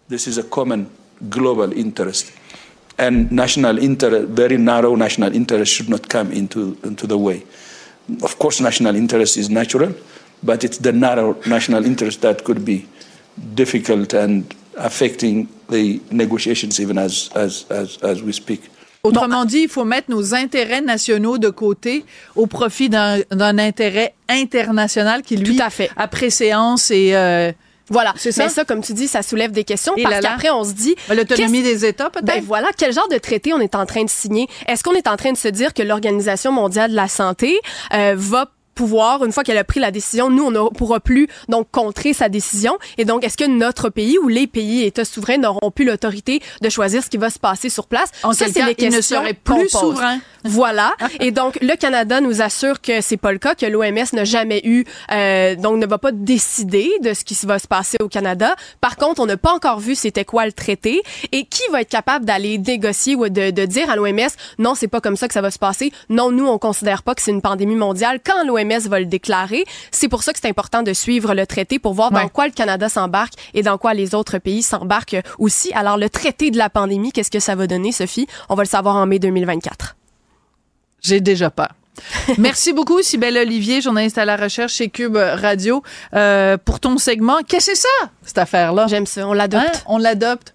[0.09, 0.85] This is a common
[1.29, 2.33] global interest.
[2.99, 4.27] And national interest,
[4.59, 6.75] narrow national interest, should not come into
[7.07, 7.45] the way.
[8.23, 9.91] Of course, national interest is natural,
[10.41, 12.85] but it's the narrow national interest that could be
[13.55, 14.43] difficult and
[14.77, 18.61] affecting the negotiations even as, as, as, as we speak.
[19.03, 22.05] Autrement dit, il faut mettre nos intérêts nationaux de côté
[22.37, 25.89] au profit d'un d'un intérêt international qui, lui, Tout à fait.
[25.97, 27.13] a préséance et...
[27.13, 27.51] euh,
[27.89, 28.13] Voilà.
[28.15, 28.45] C'est ça?
[28.45, 30.95] Mais ça, comme tu dis, ça soulève des questions Et parce qu'après, on se dit.
[31.09, 32.25] L'autonomie qu'est-ce- des États, peut-être?
[32.25, 34.47] Ben voilà, quel genre de traité on est en train de signer?
[34.69, 37.59] Est-ce qu'on est en train de se dire que l'Organisation mondiale de la santé
[37.93, 41.27] euh, va pouvoir, une fois qu'elle a pris la décision, nous, on ne pourra plus
[41.49, 42.77] donc contrer sa décision.
[42.97, 46.69] Et donc, est-ce que notre pays ou les pays États souverains n'auront plus l'autorité de
[46.69, 48.09] choisir ce qui va se passer sur place?
[48.23, 50.19] En Ça, c'est les ils ne questions seraient plus souverains.
[50.43, 50.93] Voilà.
[51.19, 54.61] Et donc, le Canada nous assure que c'est pas le cas, que l'OMS n'a jamais
[54.63, 58.55] eu, euh, donc ne va pas décider de ce qui va se passer au Canada.
[58.81, 61.89] Par contre, on n'a pas encore vu c'était quoi le traité et qui va être
[61.89, 64.13] capable d'aller négocier ou de, de dire à l'OMS
[64.59, 65.91] non, c'est pas comme ça que ça va se passer.
[66.09, 69.65] Non, nous, on considère pas que c'est une pandémie mondiale quand l'OMS va le déclarer.
[69.91, 72.53] C'est pour ça que c'est important de suivre le traité pour voir dans quoi le
[72.53, 75.71] Canada s'embarque et dans quoi les autres pays s'embarquent aussi.
[75.73, 78.27] Alors, le traité de la pandémie, qu'est-ce que ça va donner, Sophie?
[78.49, 79.95] On va le savoir en mai 2024.
[81.03, 81.69] J'ai déjà peur.
[82.37, 85.83] Merci beaucoup, Sybelle Olivier, journaliste à la recherche chez Cube Radio,
[86.15, 87.37] euh, pour ton segment.
[87.47, 88.87] Qu'est-ce que c'est ça, cette affaire-là?
[88.89, 89.63] J'aime ça, on l'adopte.
[89.75, 89.79] Hein?
[89.85, 90.53] On l'adopte.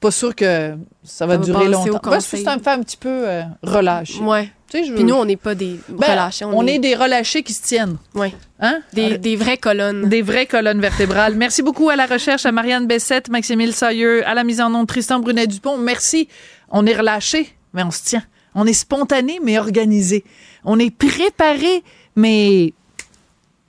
[0.00, 0.74] Pas sûr que
[1.04, 2.00] ça va Ça va durer longtemps.
[2.02, 2.42] Ben, conseil.
[2.42, 4.18] c'est un petit peu euh, relâché.
[4.20, 4.50] Ouais.
[4.68, 6.44] Tu sais, je Puis nous, on n'est pas des Ben, relâchés.
[6.44, 6.80] on, est...
[6.80, 7.98] des relâchés qui se tiennent.
[8.14, 8.34] Ouais.
[8.58, 8.80] Hein?
[8.94, 10.08] Des, des vraies colonnes.
[10.08, 11.36] Des vraies colonnes vertébrales.
[11.36, 14.88] Merci beaucoup à la recherche, à Marianne Bessette, Maximile Sailleux, à la mise en onde,
[14.88, 15.78] Tristan Brunet-Dupont.
[15.78, 16.26] Merci.
[16.70, 18.24] On est relâchés, mais on se tient.
[18.54, 20.24] On est spontané, mais organisé.
[20.64, 21.82] On est préparé,
[22.16, 22.74] mais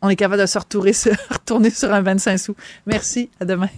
[0.01, 2.55] on est capable de se retourner sur, retourner sur un 25 sous.
[2.85, 3.29] Merci.
[3.39, 3.69] À demain.